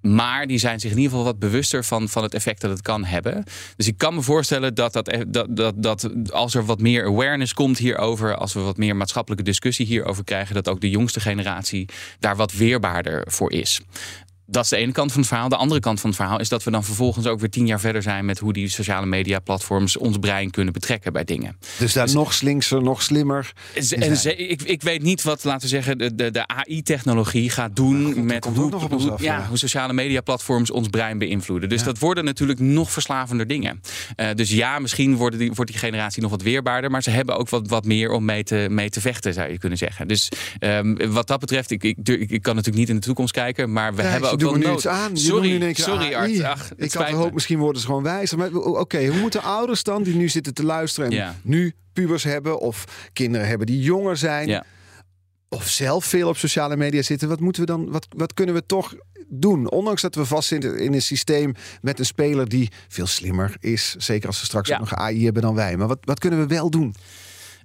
[0.00, 2.82] Maar die zijn zich in ieder geval wat bewuster van, van het effect dat het
[2.82, 3.44] kan hebben.
[3.76, 7.54] Dus ik kan me voorstellen dat, dat, dat, dat, dat als er wat meer awareness
[7.54, 11.88] komt hierover, als we wat meer maatschappelijke discussie hierover krijgen, dat ook de jongste generatie
[12.18, 13.80] daar wat weerbaarder voor is.
[14.50, 15.48] Dat is de ene kant van het verhaal.
[15.48, 17.80] De andere kant van het verhaal is dat we dan vervolgens ook weer tien jaar
[17.80, 21.56] verder zijn met hoe die sociale media platforms ons brein kunnen betrekken bij dingen.
[21.78, 23.52] Dus daar nog slinkser, nog slimmer.
[23.74, 28.24] En ik, ik weet niet wat, laten we zeggen, de, de, de AI-technologie gaat doen
[28.24, 31.68] met ook hoe, af, ja, hoe sociale media-platforms ons brein beïnvloeden.
[31.68, 33.80] Dus dat worden natuurlijk nog verslavender dingen.
[34.16, 37.36] Eh, dus ja, misschien worden die, wordt die generatie nog wat weerbaarder, maar ze hebben
[37.36, 40.08] ook wat, wat meer om mee te, mee te vechten, zou je kunnen zeggen.
[40.08, 40.28] Dus
[40.58, 43.72] ehm, wat dat betreft, ik, ik, ik, ik kan natuurlijk niet in de toekomst kijken,
[43.72, 44.74] maar we hebben je ook wel me nu nood.
[44.76, 45.10] iets aan.
[45.14, 46.14] Je Sorry, nu sorry.
[46.14, 46.42] Art.
[46.42, 48.38] Ach, ik had gehoopt, misschien worden ze gewoon wijzer.
[48.38, 51.34] Maar oké, hoe moeten ouders dan, die nu zitten te luisteren en Ja.
[51.42, 54.64] nu pubers hebben of kinderen hebben die jonger zijn, Ja.
[55.48, 58.66] of zelf veel op sociale media zitten, wat moeten we dan, wat, wat kunnen we
[58.66, 58.94] toch
[59.28, 59.70] doen?
[59.70, 63.94] Ondanks dat we vastzitten in een systeem met een speler die veel slimmer is.
[63.98, 64.74] Zeker als ze straks Ja.
[64.74, 65.76] ook nog AI hebben dan wij.
[65.76, 66.94] Maar wat, wat kunnen we wel doen?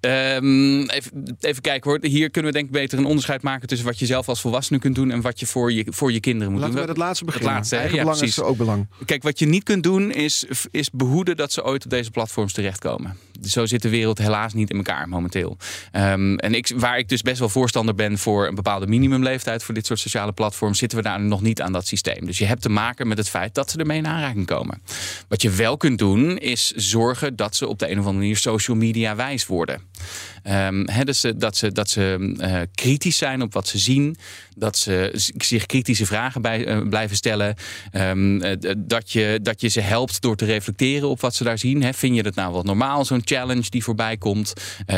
[0.04, 2.00] Ehm, even, even kijken hoor.
[2.02, 4.80] Hier kunnen we denk ik beter een onderscheid maken tussen wat je zelf als volwassene
[4.80, 6.90] kunt doen en wat je voor je, voor je kinderen moet Laten we doen.
[6.90, 7.52] het laatste beginnen.
[7.54, 7.82] laatste, hè?
[7.82, 8.38] Eigen Ja, belang precies.
[8.38, 8.88] is ook belang.
[9.06, 12.54] Kijk, wat je niet kunt doen is, is behoeden dat ze ooit op deze platforms
[12.54, 13.18] terechtkomen.
[13.42, 15.58] Zo zit de wereld helaas niet in elkaar momenteel.
[15.92, 19.74] Ehm, en ik, waar ik dus best wel voorstander ben voor een bepaalde minimumleeftijd voor
[19.74, 22.26] dit soort sociale platforms, zitten we daar nog niet aan dat systeem.
[22.26, 24.82] Dus je hebt te maken met het feit dat ze ermee in aanraking komen.
[25.28, 28.38] Wat je wel kunt doen, is zorgen dat ze op de een of andere manier
[28.38, 29.82] social media wijs worden.
[30.44, 34.18] Ehm, hè, dus, eh, dat ze, dat ze eh, kritisch zijn op wat ze zien.
[34.56, 37.56] Dat ze zich kritische vragen bij, eh, blijven stellen.
[37.92, 41.58] Ehm, eh, dat, je, dat je ze helpt door te reflecteren op wat ze daar
[41.58, 41.84] zien.
[41.84, 41.94] Hè.
[41.94, 44.54] Vind je het nou wel normaal, zo'n challenge die voorbij komt?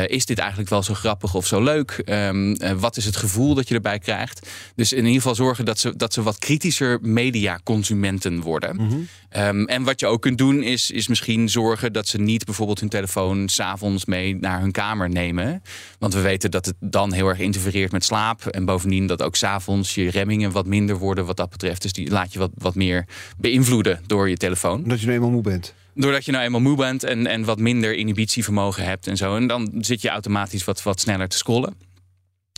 [0.06, 2.02] Is dit eigenlijk wel zo grappig of zo leuk?
[2.04, 4.48] Ehm, eh, wat is het gevoel dat je erbij krijgt?
[4.74, 9.08] Dus in ieder geval zorgen dat ze, dat ze wat kritischer mediaconsumenten worden.
[9.28, 12.80] Ehm, en wat je ook kunt doen is, is misschien zorgen dat ze niet bijvoorbeeld
[12.80, 15.62] hun telefoon s'avonds mee naar hun kamer nemen.
[15.98, 18.46] Want we weten dat het dan heel erg interfereert met slaap.
[18.46, 21.82] En bovendien dat ook s'avonds je remmingen wat minder worden wat dat betreft.
[21.82, 24.82] Dus die laat je wat, wat meer beïnvloeden door je telefoon.
[24.82, 25.74] Omdat je nu eenmaal moe bent.
[25.94, 29.36] Doordat je nou eenmaal moe bent en, en wat minder inhibitievermogen hebt en zo.
[29.36, 31.85] En dan zit je automatisch wat, wat sneller te scrollen.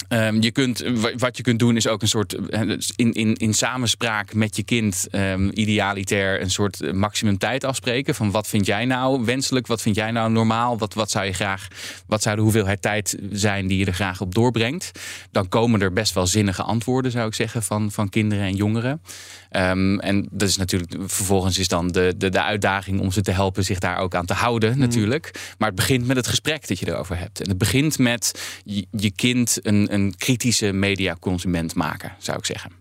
[0.08, 2.60] Ehm, je kunt, wa- wat je kunt doen is ook een soort eh,
[2.96, 8.14] in, in, in samenspraak met je kind ehm, idealitair een soort eh, maximum tijd afspreken.
[8.14, 9.66] Van wat vind jij nou wenselijk?
[9.66, 10.78] Wat vind jij nou normaal?
[10.78, 11.68] Wat, wat zou je graag,
[12.06, 14.90] wat zou de hoeveelheid tijd zijn die je er graag op doorbrengt?
[15.30, 19.02] Dan komen er best wel zinnige antwoorden, zou ik zeggen, van, van kinderen en jongeren.
[19.50, 23.30] Ehm, en dat is natuurlijk, vervolgens is dan de, de, de uitdaging om ze te
[23.30, 25.54] helpen zich daar ook aan te houden, natuurlijk.
[25.58, 27.40] Maar het begint met het gesprek dat je erover hebt.
[27.40, 32.77] En het begint met je, je kind een, een kritische mediaconsument maken, zou ik zeggen.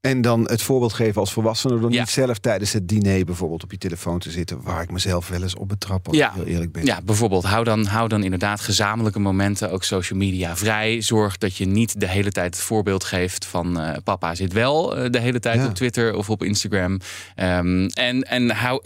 [0.00, 2.00] En dan het voorbeeld geven als volwassene door Ja.
[2.00, 4.62] niet zelf tijdens het diner bijvoorbeeld op je telefoon te zitten.
[4.62, 6.28] Waar ik mezelf wel eens op betrap, als Ja.
[6.28, 6.84] ik heel eerlijk ben.
[6.84, 11.00] Ja, bijvoorbeeld, hou dan, hou dan inderdaad gezamenlijke momenten, ook social media vrij.
[11.00, 14.96] Zorg dat je niet de hele tijd het voorbeeld geeft van eh, papa zit wel
[14.96, 15.66] eh, de hele tijd Ja.
[15.66, 17.00] op Twitter of op Instagram.
[17.34, 18.80] Ehm, en en hou,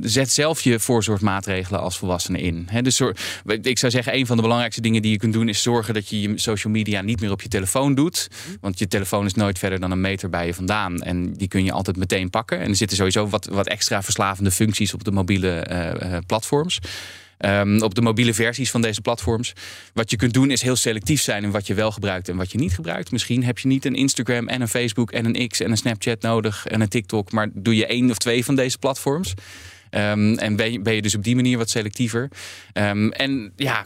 [0.00, 2.68] zet zelf je voorzorgsmaatregelen als volwassene in.
[2.82, 3.00] Dus
[3.62, 6.08] ik zou zeggen, een van de belangrijkste dingen die je kunt doen is zorgen dat
[6.08, 8.28] je je social media niet meer op je telefoon doet.
[8.60, 11.02] Want je telefoon is nooit verder dan een meter bij je vandaan.
[11.02, 12.60] En die kun je altijd meteen pakken.
[12.60, 16.78] En er zitten sowieso wat, wat extra verslavende functies op de mobiele eh, eh, platforms.
[17.38, 19.52] Ehm, op de mobiele versies van deze platforms.
[19.94, 22.52] Wat je kunt doen is heel selectief zijn in wat je wel gebruikt en wat
[22.52, 23.10] je niet gebruikt.
[23.10, 26.22] Misschien heb je niet een Instagram en een Facebook en een X en een Snapchat
[26.22, 27.32] nodig en een TikTok.
[27.32, 29.34] Maar doe je één of twee van deze platforms.
[29.90, 32.28] Ehm, en ben je, dus op die manier wat selectiever.
[32.72, 33.84] Ehm, en ja,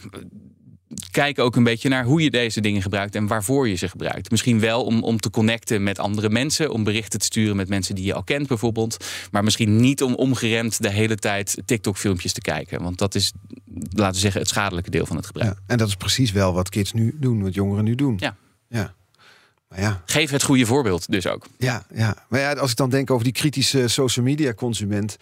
[1.11, 4.31] kijk ook een beetje naar hoe je deze dingen gebruikt en waarvoor je ze gebruikt.
[4.31, 7.95] Misschien wel om, om te connecten met andere mensen, om berichten te sturen met mensen
[7.95, 9.05] die je al kent bijvoorbeeld.
[9.31, 12.81] Maar misschien niet om omgeremd de hele tijd TikTok-filmpjes te kijken.
[12.83, 13.31] Want dat is,
[13.89, 15.53] laten we zeggen, het schadelijke deel van het gebruik.
[15.53, 18.15] Ja, En dat is precies wel wat kids nu doen, wat jongeren nu doen.
[18.17, 18.35] Ja.
[18.69, 18.93] ja.
[19.67, 21.47] Maar ja, Geef het goede voorbeeld dus ook.
[21.57, 22.25] ja, ja.
[22.29, 25.17] Maar ja, als ik dan denk over die kritische social media consument.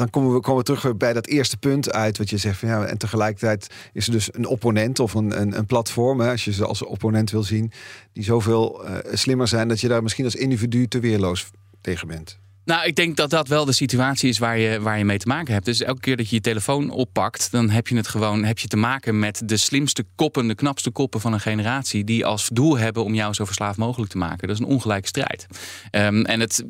[0.00, 2.58] Dan komen we, komen we terug bij dat eerste punt uit wat je zegt.
[2.58, 6.44] Van, ja, en tegelijkertijd is er dus een opponent of een, een, platform, hè, als
[6.44, 7.72] je ze als opponent wil zien,
[8.12, 12.38] die zoveel eh, slimmer zijn dat je daar misschien als individu te weerloos tegen bent.
[12.70, 15.28] Nou, ik denk dat dat wel de situatie is waar je, waar je mee te
[15.28, 15.64] maken hebt.
[15.64, 18.68] Dus elke keer dat je je telefoon oppakt, dan heb je het gewoon heb je
[18.68, 22.04] te maken met de slimste koppen, de knapste koppen van een generatie.
[22.04, 24.48] die als doel hebben om jou zo verslaafd mogelijk te maken.
[24.48, 25.46] Dat is een ongelijke strijd.
[25.90, 26.64] Ehm, en het,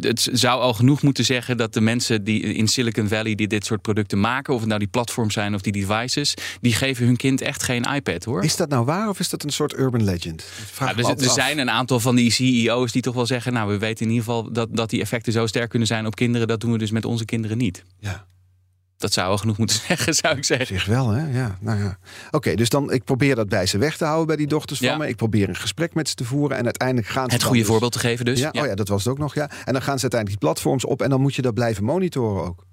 [0.00, 3.64] het zou al genoeg moeten zeggen dat de mensen die in Silicon Valley die dit
[3.64, 7.16] soort producten maken, of het nou die platforms zijn of die devices, die geven hun
[7.16, 8.44] kind echt geen iPad hoor.
[8.44, 10.42] Is dat nou waar of is dat een soort urban legend?
[10.72, 11.34] Vraag Ja, dus, er af.
[11.34, 14.24] zijn een aantal van die CEO's die toch wel zeggen: Nou, we weten in ieder
[14.24, 16.48] geval dat, dat die effecten zo sterk kunnen zijn op kinderen.
[16.48, 17.84] Dat doen we dus met onze kinderen niet.
[17.98, 18.26] Ja.
[18.96, 20.66] Dat zou wel genoeg moeten zeggen, zou ik zeggen.
[20.66, 21.38] Zich wel, hè?
[21.38, 21.98] Ja, nou ja.
[22.30, 24.88] Oké, dus dan ik probeer dat bij ze weg te houden bij die dochters van
[24.88, 24.96] Ja.
[24.96, 25.08] me.
[25.08, 27.68] Ik probeer een gesprek met ze te voeren en uiteindelijk gaan ze Het goede dus-
[27.68, 28.38] voorbeeld te geven dus.
[28.40, 29.34] Ja, Oh ja, dat was het ook nog.
[29.34, 29.50] Ja.
[29.64, 32.44] En dan gaan ze uiteindelijk die platforms op en dan moet je dat blijven monitoren
[32.44, 32.65] ook.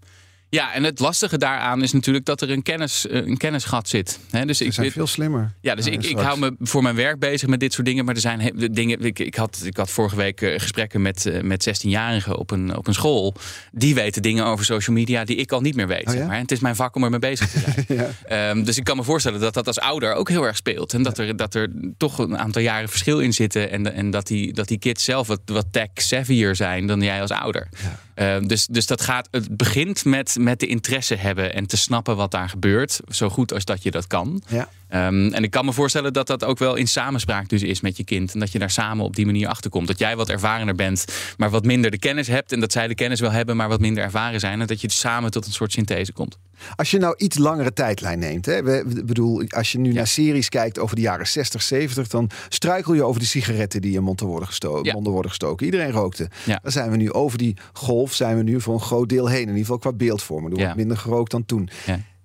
[0.54, 4.20] Ja, en het lastige daaraan is natuurlijk dat er een, kennis, eh, een kennisgat zit.
[4.46, 5.54] Dus Ze ik, zijn dit- veel slimmer.
[5.62, 8.06] Ja, dus Nou, ik, ik hou me voor mijn werk bezig met dit soort dingen.
[8.06, 9.02] Maar er zijn he- de dingen.
[9.02, 12.76] Ik, ik, had, ik had vorige week eh, gesprekken met, eh, met 16-jarigen op een,
[12.78, 13.36] op een school.
[13.72, 16.08] Die weten dingen over social media die ik al niet meer weet.
[16.08, 16.20] Oh ja?
[16.20, 16.36] zeg maar.
[16.36, 17.72] En het is mijn vak om ermee bezig te zijn.
[18.00, 18.10] Ja.
[18.50, 20.94] Ehm, dus ik kan me voorstellen dat dat als ouder ook heel erg speelt.
[20.94, 23.72] En dat er, dat er toch een aantal jaren verschil in zitten.
[23.72, 27.32] En, en dat, die, dat die kids zelf wat, wat tech-savvier zijn dan jij als
[27.32, 27.70] ouder.
[28.16, 32.16] Ehm, dus, dus dat gaat, het begint met, met de interesse hebben en te snappen
[32.16, 33.00] wat daar gebeurt.
[33.10, 34.44] Zo goed als dat je dat kan.
[34.48, 34.70] Ja.
[34.94, 37.98] Ehm, en ik kan me voorstellen dat dat ook wel in samenspraak dus is met
[37.98, 38.34] je kind.
[38.34, 39.88] En dat je daar samen op die manier achter komt.
[39.88, 41.06] Dat jij wat ervarener bent,
[41.38, 42.52] maar wat minder de kennis hebt.
[42.52, 44.62] En dat zij de kennis wel hebben, maar wat minder ervaren zijn.
[44.62, 46.38] En dat je samen tot een soort synthese komt.
[46.76, 50.50] Als je nou iets langere tijdlijn neemt, hè, we, bedoel, als je nu naar series
[50.50, 54.28] kijkt over de jaren 60, 70, dan struikel je over de sigaretten die in monden
[54.28, 54.94] worden gestoken.
[54.94, 55.66] Monden worden gestoken.
[55.66, 56.30] Iedereen rookte.
[56.46, 56.60] Ja.
[56.62, 59.42] Dan zijn we nu over die golf, zijn we nu voor een groot deel heen.
[59.42, 60.54] In ieder geval qua beeldvorming.
[60.54, 61.70] Er wordt minder gerookt dan toen.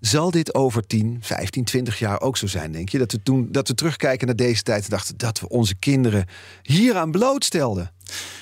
[0.01, 2.99] Zal dit over 10, 15, 20 jaar ook zo zijn, denk je?
[2.99, 6.26] Dat we toen dat we terugkijken naar deze tijd en dachten dat we onze kinderen
[6.62, 7.92] hieraan blootstelden?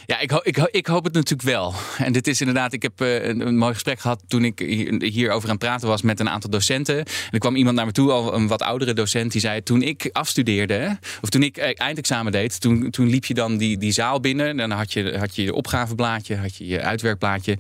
[0.07, 1.75] Ja, ik, ik, ik, hoop het natuurlijk wel.
[1.99, 5.49] En dit is inderdaad, ik heb uh, een, mooi gesprek gehad toen ik hier, hierover
[5.49, 6.99] aan het praten was met een aantal docenten.
[6.99, 9.83] En er kwam iemand naar me toe, al een wat oudere docent, die zei: Toen
[9.83, 13.93] ik afstudeerde, of toen ik eh, eindexamen deed, toen, toen liep je dan die, die
[13.93, 14.47] zaal binnen.
[14.47, 17.59] En dan had je, had je je opgaveblaadje, had je je uitwerkblaadje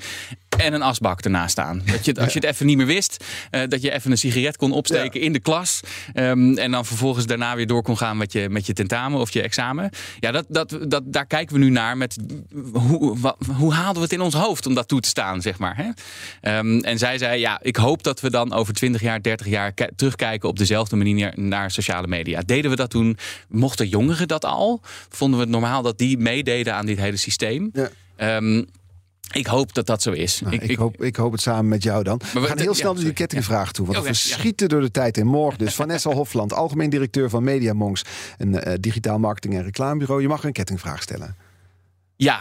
[0.56, 1.82] en een asbak ernaast staan.
[1.84, 4.56] Dat je, als je het even niet meer wist, uh, dat je even een sigaret
[4.56, 5.80] kon opsteken in de klas.
[6.14, 9.30] Um, en dan vervolgens daarna weer door kon gaan met je, met je tentamen of
[9.30, 9.90] je examen.
[10.20, 12.16] Ja, dat, dat, dat, daar kijken we nu naar met
[12.72, 15.58] hoe, wat, hoe haalden we het in ons hoofd om dat toe te staan, zeg
[15.58, 15.76] maar.
[15.76, 16.58] Hè?
[16.58, 19.74] Um, en zij zei, ja, ik hoop dat we dan over 20 jaar, 30 jaar
[19.96, 22.40] terugkijken op dezelfde manier naar sociale media.
[22.46, 23.16] Deden we dat toen?
[23.48, 24.80] Mochten jongeren dat al?
[25.08, 27.70] Vonden we het normaal dat die meededen aan dit hele systeem?
[27.72, 28.36] Ja.
[28.36, 28.66] Um,
[29.32, 30.40] ik hoop dat dat zo is.
[30.40, 32.20] Nou, ik, ik, hoop, ik hoop het samen met jou dan.
[32.32, 33.86] we, gaan heel snel naar die kettingvraag toe.
[33.86, 35.58] Want we schieten door de tijd in morgen.
[35.58, 38.02] Dus Vanessa Hofland, algemeen directeur van Media Monks.
[38.38, 40.22] Een uh, digitaal marketing- en reclamebureau.
[40.22, 41.36] Je mag een kettingvraag stellen.
[42.18, 42.40] Ja,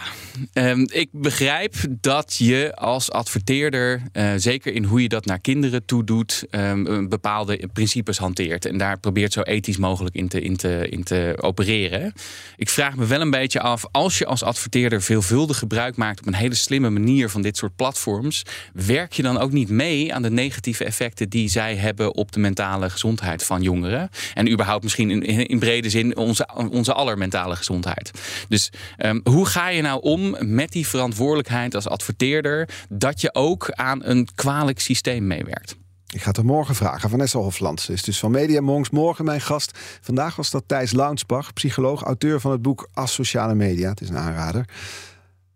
[0.53, 5.85] um, ik begrijp dat je als adverteerder, uh, zeker in hoe je dat naar kinderen
[5.85, 8.65] toe doet, um, bepaalde principes hanteert.
[8.65, 12.13] En daar probeert zo ethisch mogelijk in te, in, te, in te opereren.
[12.55, 16.27] Ik vraag me wel een beetje af, als je als adverteerder veelvuldig gebruik maakt op
[16.27, 20.21] een hele slimme manier van dit soort platforms, werk je dan ook niet mee aan
[20.21, 24.09] de negatieve effecten die zij hebben op de mentale gezondheid van jongeren?
[24.33, 28.11] En überhaupt misschien in, in brede zin onze, onze aller mentale gezondheid.
[28.47, 33.71] Dus um, hoe ga je nou om met die verantwoordelijkheid als adverteerder dat je ook
[33.71, 35.75] aan een kwalijk systeem meewerkt?
[36.13, 37.09] Ik ga het er morgen vragen.
[37.09, 38.89] Vanessa Hofland Ze is dus van Media Monks.
[38.89, 39.79] Morgen mijn gast.
[40.01, 43.89] Vandaag was dat Thijs Launsbach, psycholoog, auteur van het boek Asociale Media.
[43.89, 44.65] Het is een aanrader.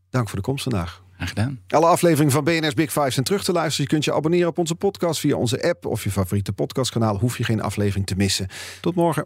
[0.10, 1.02] Dank voor de komst vandaag.
[1.28, 1.60] Gedaan.
[1.68, 3.84] Alle afleveringen van BNS Big Five zijn terug te luisteren.
[3.84, 7.18] Je kunt je abonneren op onze podcast via onze app of je favoriete podcastkanaal.
[7.18, 8.48] Hoef je geen aflevering te missen.
[8.82, 9.26] Tot morgen.